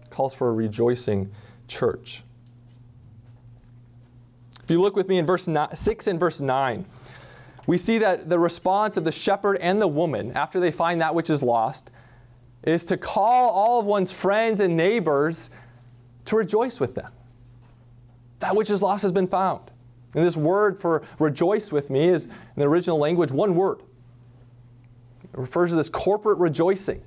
Calls 0.09 0.33
for 0.33 0.47
a 0.47 0.53
rejoicing 0.53 1.29
church. 1.67 2.23
You 4.71 4.81
look 4.81 4.95
with 4.95 5.09
me 5.09 5.17
in 5.17 5.25
verse 5.25 5.49
6 5.73 6.07
and 6.07 6.19
verse 6.19 6.39
9, 6.39 6.85
we 7.67 7.77
see 7.77 7.97
that 7.97 8.29
the 8.29 8.39
response 8.39 8.95
of 8.95 9.03
the 9.03 9.11
shepherd 9.11 9.57
and 9.57 9.81
the 9.81 9.87
woman 9.87 10.31
after 10.31 10.59
they 10.59 10.71
find 10.71 11.01
that 11.01 11.13
which 11.13 11.29
is 11.29 11.43
lost 11.43 11.91
is 12.63 12.85
to 12.85 12.97
call 12.97 13.49
all 13.49 13.79
of 13.79 13.85
one's 13.85 14.11
friends 14.11 14.61
and 14.61 14.77
neighbors 14.77 15.49
to 16.25 16.35
rejoice 16.35 16.79
with 16.79 16.95
them. 16.95 17.11
That 18.39 18.55
which 18.55 18.69
is 18.69 18.81
lost 18.81 19.03
has 19.03 19.11
been 19.11 19.27
found. 19.27 19.69
And 20.15 20.25
this 20.25 20.37
word 20.37 20.79
for 20.79 21.03
rejoice 21.19 21.71
with 21.71 21.89
me 21.89 22.07
is, 22.07 22.27
in 22.27 22.33
the 22.55 22.67
original 22.67 22.97
language, 22.97 23.31
one 23.31 23.55
word. 23.55 23.79
It 25.23 25.37
refers 25.37 25.71
to 25.71 25.75
this 25.75 25.89
corporate 25.89 26.39
rejoicing. 26.39 27.01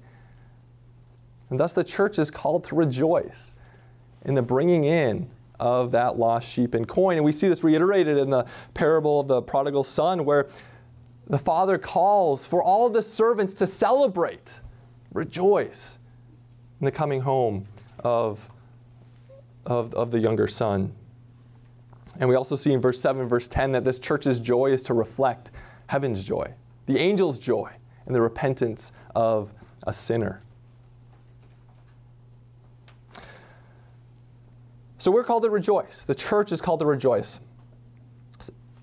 And 1.50 1.58
thus 1.58 1.72
the 1.72 1.84
church 1.84 2.18
is 2.18 2.30
called 2.30 2.64
to 2.64 2.74
rejoice 2.74 3.54
in 4.24 4.34
the 4.34 4.42
bringing 4.42 4.84
in 4.84 5.30
of 5.60 5.92
that 5.92 6.18
lost 6.18 6.48
sheep 6.48 6.74
and 6.74 6.86
coin. 6.86 7.16
And 7.16 7.24
we 7.24 7.32
see 7.32 7.48
this 7.48 7.62
reiterated 7.62 8.18
in 8.18 8.30
the 8.30 8.46
parable 8.74 9.20
of 9.20 9.28
the 9.28 9.42
prodigal 9.42 9.84
son, 9.84 10.24
where 10.24 10.48
the 11.26 11.38
father 11.38 11.78
calls 11.78 12.46
for 12.46 12.62
all 12.62 12.90
the 12.90 13.02
servants 13.02 13.54
to 13.54 13.66
celebrate, 13.66 14.60
rejoice 15.12 15.98
in 16.80 16.84
the 16.84 16.92
coming 16.92 17.20
home 17.20 17.66
of, 18.00 18.50
of, 19.64 19.94
of 19.94 20.10
the 20.10 20.18
younger 20.18 20.46
son. 20.46 20.92
And 22.20 22.28
we 22.28 22.34
also 22.34 22.56
see 22.56 22.72
in 22.72 22.80
verse 22.80 23.00
7, 23.00 23.26
verse 23.26 23.48
10, 23.48 23.72
that 23.72 23.84
this 23.84 23.98
church's 23.98 24.38
joy 24.38 24.66
is 24.66 24.82
to 24.84 24.94
reflect 24.94 25.50
heaven's 25.86 26.24
joy, 26.24 26.52
the 26.86 26.98
angel's 26.98 27.38
joy, 27.38 27.70
and 28.06 28.14
the 28.14 28.20
repentance 28.20 28.92
of 29.14 29.52
a 29.86 29.92
sinner. 29.92 30.42
So 35.04 35.10
we're 35.10 35.22
called 35.22 35.42
to 35.42 35.50
rejoice. 35.50 36.04
The 36.04 36.14
church 36.14 36.50
is 36.50 36.62
called 36.62 36.80
to 36.80 36.86
rejoice. 36.86 37.38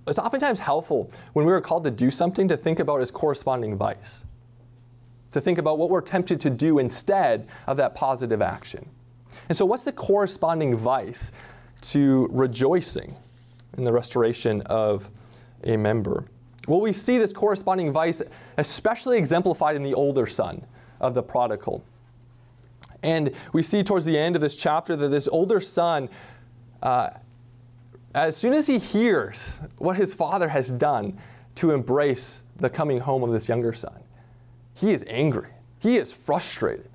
It's 0.06 0.20
oftentimes 0.20 0.60
helpful 0.60 1.10
when 1.34 1.48
we 1.48 1.52
are 1.52 1.60
called 1.60 1.84
to 1.86 1.90
do 1.90 2.12
something 2.12 2.48
to 2.48 2.56
think 2.56 2.80
about 2.80 3.02
its 3.02 3.10
corresponding 3.10 3.76
vice. 3.76 4.24
to 5.32 5.42
think 5.42 5.58
about 5.58 5.80
what 5.80 5.90
we're 5.90 6.00
tempted 6.00 6.40
to 6.42 6.52
do 6.52 6.78
instead 6.78 7.48
of 7.66 7.76
that 7.78 7.96
positive 7.96 8.40
action. 8.40 8.88
And 9.50 9.58
so, 9.58 9.66
what's 9.66 9.84
the 9.84 9.92
corresponding 9.92 10.76
vice 10.76 11.32
to 11.90 12.28
rejoicing 12.30 13.16
in 13.80 13.84
the 13.84 13.92
restoration 13.92 14.62
of 14.68 15.10
a 15.64 15.76
member? 15.76 16.26
Well, 16.68 16.82
we 16.82 16.94
see 16.94 17.18
this 17.18 17.34
corresponding 17.34 17.92
vice 17.92 18.22
especially 18.60 19.18
exemplified 19.18 19.76
in 19.76 19.82
the 19.82 19.96
older 19.96 20.28
son 20.28 20.68
of 21.00 21.16
the 21.16 21.24
prodigal. 21.24 21.84
And 23.04 23.32
we 23.54 23.64
see 23.64 23.84
towards 23.84 24.06
the 24.06 24.18
end 24.18 24.36
of 24.36 24.42
this 24.42 24.56
chapter 24.56 24.96
that 24.96 25.08
this 25.08 25.28
older 25.28 25.60
son, 25.60 26.10
uh, 26.84 27.10
as 28.14 28.36
soon 28.36 28.54
as 28.54 28.68
he 28.68 28.78
hears 28.78 29.58
what 29.78 29.96
his 29.98 30.14
father 30.14 30.50
has 30.50 30.70
done 30.70 31.18
to 31.56 31.72
embrace 31.72 32.44
the 32.58 32.70
coming 32.70 33.00
home 33.00 33.24
of 33.24 33.32
this 33.32 33.50
younger 33.50 33.74
son, 33.74 34.04
he 34.74 34.92
is 34.92 35.04
angry. 35.08 35.50
He 35.80 35.98
is 35.98 36.14
frustrated. 36.14 36.90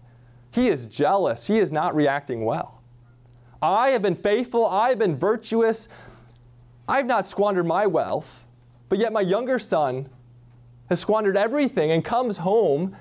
He 0.50 0.68
is 0.68 0.86
jealous. 0.86 1.46
He 1.46 1.58
is 1.58 1.72
not 1.72 1.94
reacting 1.94 2.44
well. 2.44 2.80
I 3.60 3.88
have 3.88 4.02
been 4.02 4.14
faithful. 4.14 4.66
I 4.66 4.90
have 4.90 4.98
been 4.98 5.16
virtuous. 5.16 5.88
I 6.88 6.98
have 6.98 7.06
not 7.06 7.26
squandered 7.26 7.66
my 7.66 7.86
wealth, 7.86 8.46
but 8.88 8.98
yet 8.98 9.12
my 9.12 9.20
younger 9.20 9.58
son 9.58 10.08
has 10.88 11.00
squandered 11.00 11.36
everything 11.36 11.90
and 11.90 12.04
comes 12.04 12.38
home, 12.38 12.96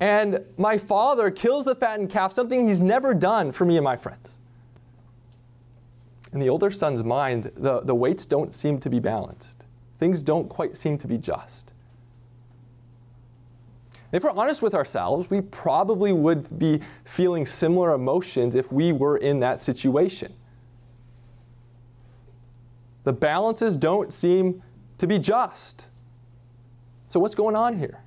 and 0.00 0.40
my 0.58 0.76
father 0.76 1.30
kills 1.30 1.64
the 1.64 1.74
fattened 1.74 2.10
calf, 2.10 2.32
something 2.32 2.68
he's 2.68 2.82
never 2.82 3.14
done 3.14 3.52
for 3.52 3.64
me 3.64 3.76
and 3.76 3.84
my 3.84 3.96
friends. 3.96 4.38
In 6.32 6.40
the 6.40 6.48
older 6.50 6.70
son's 6.70 7.02
mind, 7.02 7.50
the, 7.56 7.80
the 7.80 7.94
weights 7.94 8.26
don't 8.26 8.52
seem 8.52 8.78
to 8.80 8.90
be 8.90 8.98
balanced. 8.98 9.64
Things 9.98 10.22
don't 10.22 10.48
quite 10.48 10.76
seem 10.76 10.98
to 10.98 11.06
be 11.06 11.16
just. 11.16 11.72
If 14.12 14.22
we're 14.22 14.32
honest 14.32 14.62
with 14.62 14.74
ourselves, 14.74 15.30
we 15.30 15.40
probably 15.40 16.12
would 16.12 16.58
be 16.58 16.80
feeling 17.04 17.46
similar 17.46 17.94
emotions 17.94 18.54
if 18.54 18.70
we 18.70 18.92
were 18.92 19.16
in 19.16 19.40
that 19.40 19.60
situation. 19.60 20.32
The 23.04 23.12
balances 23.12 23.76
don't 23.76 24.12
seem 24.12 24.62
to 24.98 25.06
be 25.06 25.18
just. 25.18 25.86
So, 27.08 27.20
what's 27.20 27.34
going 27.34 27.56
on 27.56 27.78
here? 27.78 28.02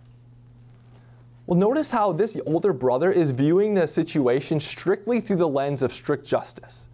Well, 1.49 1.57
notice 1.57 1.89
how 1.89 2.11
this 2.11 2.37
older 2.45 2.73
brother 2.73 3.11
is 3.11 3.31
viewing 3.31 3.73
the 3.73 3.87
situation 3.87 4.59
strictly 4.59 5.19
through 5.19 5.37
the 5.37 5.47
lens 5.47 5.81
of 5.81 5.91
strict 5.91 6.23
justice. 6.23 6.87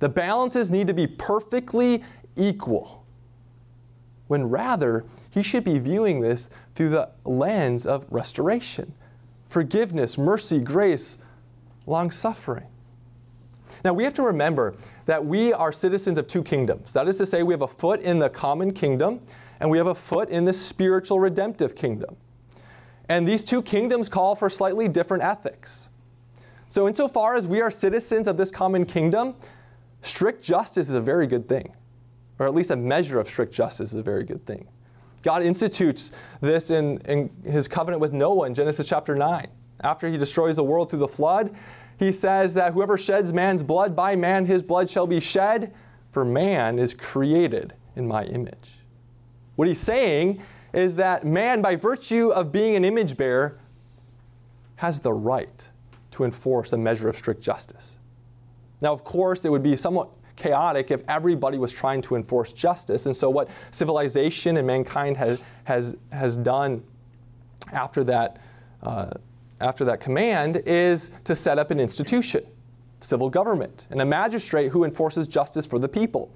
The 0.00 0.08
balances 0.10 0.70
need 0.70 0.88
to 0.88 0.92
be 0.92 1.06
perfectly 1.06 2.04
equal, 2.36 3.06
when 4.26 4.50
rather, 4.50 5.06
he 5.30 5.42
should 5.42 5.64
be 5.64 5.78
viewing 5.78 6.20
this 6.20 6.50
through 6.74 6.90
the 6.90 7.08
lens 7.24 7.86
of 7.86 8.04
restoration, 8.10 8.92
forgiveness, 9.48 10.18
mercy, 10.18 10.60
grace, 10.60 11.16
long 11.86 12.10
suffering. 12.10 12.66
Now, 13.82 13.94
we 13.94 14.04
have 14.04 14.12
to 14.12 14.22
remember 14.22 14.74
that 15.06 15.24
we 15.24 15.54
are 15.54 15.72
citizens 15.72 16.18
of 16.18 16.26
two 16.26 16.42
kingdoms. 16.42 16.92
That 16.92 17.08
is 17.08 17.16
to 17.16 17.24
say, 17.24 17.44
we 17.44 17.54
have 17.54 17.62
a 17.62 17.66
foot 17.66 18.02
in 18.02 18.18
the 18.18 18.28
common 18.28 18.74
kingdom 18.74 19.22
and 19.58 19.70
we 19.70 19.78
have 19.78 19.86
a 19.86 19.94
foot 19.94 20.28
in 20.28 20.44
the 20.44 20.52
spiritual 20.52 21.18
redemptive 21.18 21.74
kingdom. 21.74 22.18
And 23.08 23.28
these 23.28 23.44
two 23.44 23.62
kingdoms 23.62 24.08
call 24.08 24.34
for 24.34 24.48
slightly 24.48 24.88
different 24.88 25.22
ethics. 25.22 25.88
So, 26.68 26.88
insofar 26.88 27.36
as 27.36 27.46
we 27.46 27.60
are 27.60 27.70
citizens 27.70 28.26
of 28.26 28.36
this 28.36 28.50
common 28.50 28.84
kingdom, 28.84 29.34
strict 30.02 30.42
justice 30.42 30.88
is 30.88 30.94
a 30.94 31.00
very 31.00 31.26
good 31.26 31.48
thing, 31.48 31.74
or 32.38 32.46
at 32.46 32.54
least 32.54 32.70
a 32.70 32.76
measure 32.76 33.20
of 33.20 33.28
strict 33.28 33.52
justice 33.52 33.90
is 33.90 33.96
a 33.96 34.02
very 34.02 34.24
good 34.24 34.44
thing. 34.46 34.66
God 35.22 35.42
institutes 35.42 36.12
this 36.40 36.70
in, 36.70 36.98
in 37.06 37.30
his 37.44 37.68
covenant 37.68 38.00
with 38.00 38.12
Noah 38.12 38.46
in 38.46 38.54
Genesis 38.54 38.86
chapter 38.86 39.14
9. 39.14 39.46
After 39.82 40.08
he 40.08 40.18
destroys 40.18 40.56
the 40.56 40.64
world 40.64 40.90
through 40.90 40.98
the 40.98 41.08
flood, 41.08 41.54
he 41.98 42.12
says 42.12 42.54
that 42.54 42.72
whoever 42.72 42.98
sheds 42.98 43.32
man's 43.32 43.62
blood, 43.62 43.94
by 43.94 44.16
man 44.16 44.46
his 44.46 44.62
blood 44.62 44.90
shall 44.90 45.06
be 45.06 45.20
shed, 45.20 45.72
for 46.10 46.24
man 46.24 46.78
is 46.78 46.92
created 46.92 47.74
in 47.96 48.06
my 48.06 48.24
image. 48.24 48.80
What 49.56 49.68
he's 49.68 49.80
saying 49.80 50.42
is 50.74 50.96
that 50.96 51.24
man, 51.24 51.62
by 51.62 51.76
virtue 51.76 52.30
of 52.30 52.52
being 52.52 52.76
an 52.76 52.84
image 52.84 53.16
bearer, 53.16 53.58
has 54.76 55.00
the 55.00 55.12
right 55.12 55.68
to 56.10 56.24
enforce 56.24 56.72
a 56.72 56.76
measure 56.76 57.08
of 57.08 57.16
strict 57.16 57.40
justice. 57.40 57.96
Now, 58.80 58.92
of 58.92 59.04
course, 59.04 59.44
it 59.44 59.50
would 59.50 59.62
be 59.62 59.76
somewhat 59.76 60.10
chaotic 60.36 60.90
if 60.90 61.02
everybody 61.08 61.58
was 61.58 61.72
trying 61.72 62.02
to 62.02 62.16
enforce 62.16 62.52
justice. 62.52 63.06
And 63.06 63.16
so, 63.16 63.30
what 63.30 63.48
civilization 63.70 64.56
and 64.56 64.66
mankind 64.66 65.16
has, 65.16 65.40
has, 65.64 65.96
has 66.12 66.36
done 66.36 66.82
after 67.72 68.04
that 68.04 68.40
uh, 68.82 69.10
after 69.60 69.84
that 69.84 70.00
command 70.00 70.56
is 70.66 71.10
to 71.24 71.34
set 71.34 71.58
up 71.58 71.70
an 71.70 71.80
institution, 71.80 72.44
civil 73.00 73.30
government, 73.30 73.86
and 73.90 74.00
a 74.00 74.04
magistrate 74.04 74.70
who 74.70 74.84
enforces 74.84 75.26
justice 75.26 75.66
for 75.66 75.78
the 75.78 75.88
people. 75.88 76.30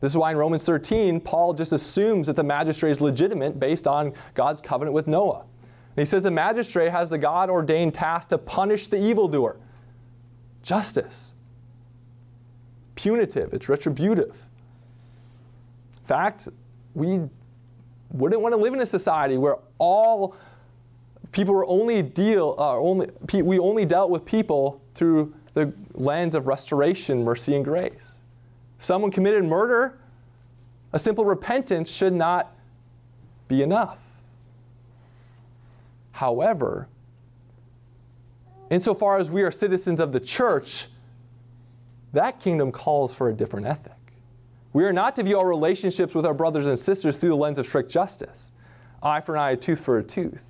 This 0.00 0.12
is 0.12 0.16
why 0.16 0.30
in 0.30 0.36
Romans 0.36 0.64
13, 0.64 1.20
Paul 1.20 1.52
just 1.52 1.72
assumes 1.72 2.26
that 2.26 2.36
the 2.36 2.42
magistrate 2.42 2.90
is 2.90 3.00
legitimate 3.00 3.60
based 3.60 3.86
on 3.86 4.14
God's 4.34 4.60
covenant 4.60 4.94
with 4.94 5.06
Noah. 5.06 5.40
And 5.40 5.98
he 5.98 6.04
says 6.04 6.22
the 6.22 6.30
magistrate 6.30 6.90
has 6.90 7.10
the 7.10 7.18
God 7.18 7.50
ordained 7.50 7.94
task 7.94 8.30
to 8.30 8.38
punish 8.38 8.88
the 8.88 8.98
evildoer. 8.98 9.56
Justice. 10.62 11.32
Punitive, 12.94 13.52
it's 13.52 13.68
retributive. 13.68 14.34
In 15.94 16.06
fact, 16.06 16.48
we 16.94 17.20
wouldn't 18.12 18.40
want 18.40 18.54
to 18.54 18.60
live 18.60 18.74
in 18.74 18.80
a 18.80 18.86
society 18.86 19.36
where 19.36 19.56
all 19.78 20.34
people 21.32 21.54
were 21.54 21.66
only 21.68 22.02
deal 22.02 22.56
uh, 22.58 22.76
only 22.76 23.08
we 23.32 23.58
only 23.58 23.84
dealt 23.84 24.10
with 24.10 24.24
people 24.24 24.82
through 24.94 25.32
the 25.54 25.72
lens 25.94 26.34
of 26.34 26.46
restoration, 26.46 27.22
mercy, 27.22 27.54
and 27.54 27.64
grace. 27.64 28.19
Someone 28.80 29.10
committed 29.10 29.44
murder, 29.44 29.98
a 30.92 30.98
simple 30.98 31.24
repentance 31.24 31.88
should 31.88 32.14
not 32.14 32.56
be 33.46 33.62
enough. 33.62 33.98
However, 36.12 36.88
insofar 38.70 39.18
as 39.18 39.30
we 39.30 39.42
are 39.42 39.50
citizens 39.50 40.00
of 40.00 40.12
the 40.12 40.20
church, 40.20 40.88
that 42.12 42.40
kingdom 42.40 42.72
calls 42.72 43.14
for 43.14 43.28
a 43.28 43.32
different 43.32 43.66
ethic. 43.66 43.92
We 44.72 44.84
are 44.84 44.92
not 44.92 45.14
to 45.16 45.22
view 45.22 45.38
our 45.38 45.48
relationships 45.48 46.14
with 46.14 46.24
our 46.24 46.34
brothers 46.34 46.66
and 46.66 46.78
sisters 46.78 47.16
through 47.16 47.30
the 47.30 47.36
lens 47.36 47.58
of 47.58 47.66
strict 47.66 47.90
justice 47.90 48.50
eye 49.02 49.20
for 49.20 49.34
an 49.34 49.40
eye, 49.40 49.50
a 49.52 49.56
tooth 49.56 49.80
for 49.80 49.98
a 49.98 50.02
tooth. 50.02 50.48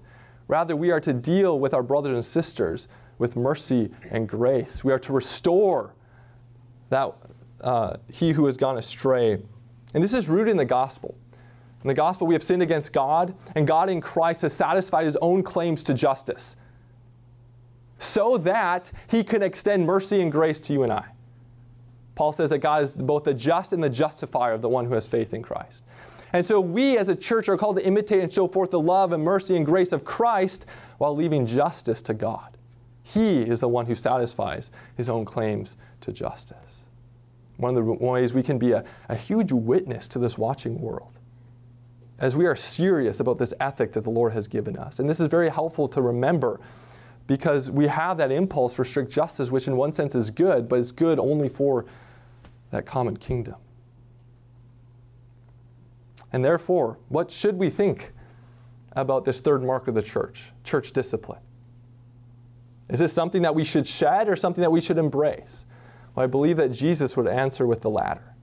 Rather, 0.48 0.74
we 0.74 0.90
are 0.90 1.00
to 1.00 1.12
deal 1.12 1.60
with 1.60 1.72
our 1.72 1.82
brothers 1.82 2.14
and 2.14 2.24
sisters 2.24 2.88
with 3.18 3.36
mercy 3.36 3.90
and 4.10 4.28
grace. 4.28 4.82
We 4.82 4.92
are 4.92 4.98
to 5.00 5.12
restore 5.12 5.94
that 6.88 7.14
uh, 7.62 7.96
he 8.12 8.32
who 8.32 8.46
has 8.46 8.56
gone 8.56 8.78
astray. 8.78 9.38
And 9.94 10.02
this 10.02 10.14
is 10.14 10.28
rooted 10.28 10.52
in 10.52 10.56
the 10.56 10.64
gospel. 10.64 11.16
In 11.82 11.88
the 11.88 11.94
gospel, 11.94 12.26
we 12.26 12.34
have 12.34 12.42
sinned 12.42 12.62
against 12.62 12.92
God, 12.92 13.34
and 13.54 13.66
God 13.66 13.88
in 13.88 14.00
Christ 14.00 14.42
has 14.42 14.52
satisfied 14.52 15.04
his 15.04 15.16
own 15.16 15.42
claims 15.42 15.82
to 15.84 15.94
justice 15.94 16.56
so 17.98 18.38
that 18.38 18.90
he 19.08 19.22
can 19.22 19.42
extend 19.42 19.86
mercy 19.86 20.20
and 20.20 20.32
grace 20.32 20.58
to 20.60 20.72
you 20.72 20.82
and 20.82 20.92
I. 20.92 21.04
Paul 22.14 22.32
says 22.32 22.50
that 22.50 22.58
God 22.58 22.82
is 22.82 22.92
both 22.92 23.24
the 23.24 23.34
just 23.34 23.72
and 23.72 23.82
the 23.82 23.88
justifier 23.90 24.52
of 24.52 24.62
the 24.62 24.68
one 24.68 24.86
who 24.86 24.94
has 24.94 25.06
faith 25.06 25.32
in 25.32 25.42
Christ. 25.42 25.84
And 26.32 26.44
so 26.44 26.60
we 26.60 26.96
as 26.96 27.08
a 27.08 27.14
church 27.14 27.48
are 27.48 27.56
called 27.56 27.76
to 27.76 27.86
imitate 27.86 28.22
and 28.22 28.32
show 28.32 28.46
forth 28.46 28.70
the 28.70 28.80
love 28.80 29.12
and 29.12 29.22
mercy 29.22 29.56
and 29.56 29.66
grace 29.66 29.92
of 29.92 30.04
Christ 30.04 30.66
while 30.98 31.14
leaving 31.14 31.46
justice 31.46 32.02
to 32.02 32.14
God. 32.14 32.56
He 33.02 33.40
is 33.40 33.60
the 33.60 33.68
one 33.68 33.86
who 33.86 33.94
satisfies 33.94 34.70
his 34.96 35.08
own 35.08 35.24
claims 35.24 35.76
to 36.02 36.12
justice. 36.12 36.79
One 37.60 37.76
of 37.76 37.84
the 37.84 37.92
ways 37.92 38.32
we 38.32 38.42
can 38.42 38.58
be 38.58 38.72
a, 38.72 38.84
a 39.08 39.14
huge 39.14 39.52
witness 39.52 40.08
to 40.08 40.18
this 40.18 40.38
watching 40.38 40.80
world 40.80 41.12
as 42.18 42.36
we 42.36 42.46
are 42.46 42.56
serious 42.56 43.20
about 43.20 43.38
this 43.38 43.54
ethic 43.60 43.92
that 43.92 44.04
the 44.04 44.10
Lord 44.10 44.32
has 44.32 44.46
given 44.46 44.76
us. 44.76 44.98
And 44.98 45.08
this 45.08 45.20
is 45.20 45.26
very 45.26 45.48
helpful 45.48 45.88
to 45.88 46.02
remember 46.02 46.60
because 47.26 47.70
we 47.70 47.86
have 47.86 48.18
that 48.18 48.30
impulse 48.30 48.74
for 48.74 48.84
strict 48.84 49.10
justice, 49.10 49.50
which 49.50 49.66
in 49.66 49.76
one 49.76 49.92
sense 49.92 50.14
is 50.14 50.30
good, 50.30 50.68
but 50.68 50.78
it's 50.78 50.92
good 50.92 51.18
only 51.18 51.48
for 51.48 51.86
that 52.70 52.84
common 52.86 53.16
kingdom. 53.16 53.56
And 56.32 56.44
therefore, 56.44 56.98
what 57.08 57.30
should 57.30 57.56
we 57.56 57.70
think 57.70 58.12
about 58.92 59.24
this 59.24 59.40
third 59.40 59.62
mark 59.62 59.88
of 59.88 59.94
the 59.94 60.02
church, 60.02 60.52
church 60.62 60.92
discipline? 60.92 61.40
Is 62.88 63.00
this 63.00 63.12
something 63.12 63.42
that 63.42 63.54
we 63.54 63.64
should 63.64 63.86
shed 63.86 64.28
or 64.28 64.36
something 64.36 64.62
that 64.62 64.70
we 64.70 64.80
should 64.80 64.98
embrace? 64.98 65.64
Well, 66.14 66.24
I 66.24 66.26
believe 66.26 66.56
that 66.56 66.72
Jesus 66.72 67.16
would 67.16 67.26
answer 67.26 67.66
with 67.66 67.80
the 67.80 67.90
latter. 67.90 68.34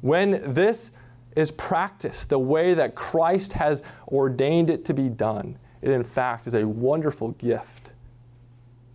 When 0.00 0.52
this 0.52 0.90
is 1.36 1.50
practiced 1.50 2.28
the 2.28 2.38
way 2.38 2.74
that 2.74 2.94
Christ 2.94 3.52
has 3.54 3.82
ordained 4.08 4.68
it 4.68 4.84
to 4.86 4.94
be 4.94 5.08
done, 5.08 5.58
it 5.80 5.90
in 5.90 6.04
fact 6.04 6.46
is 6.46 6.54
a 6.54 6.66
wonderful 6.66 7.30
gift 7.32 7.92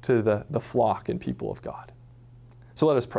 to 0.03 0.21
the, 0.21 0.45
the 0.49 0.59
flock 0.59 1.09
and 1.09 1.19
people 1.19 1.51
of 1.51 1.61
God. 1.61 1.91
So 2.75 2.85
let 2.85 2.95
us 2.95 3.05
pray. 3.05 3.15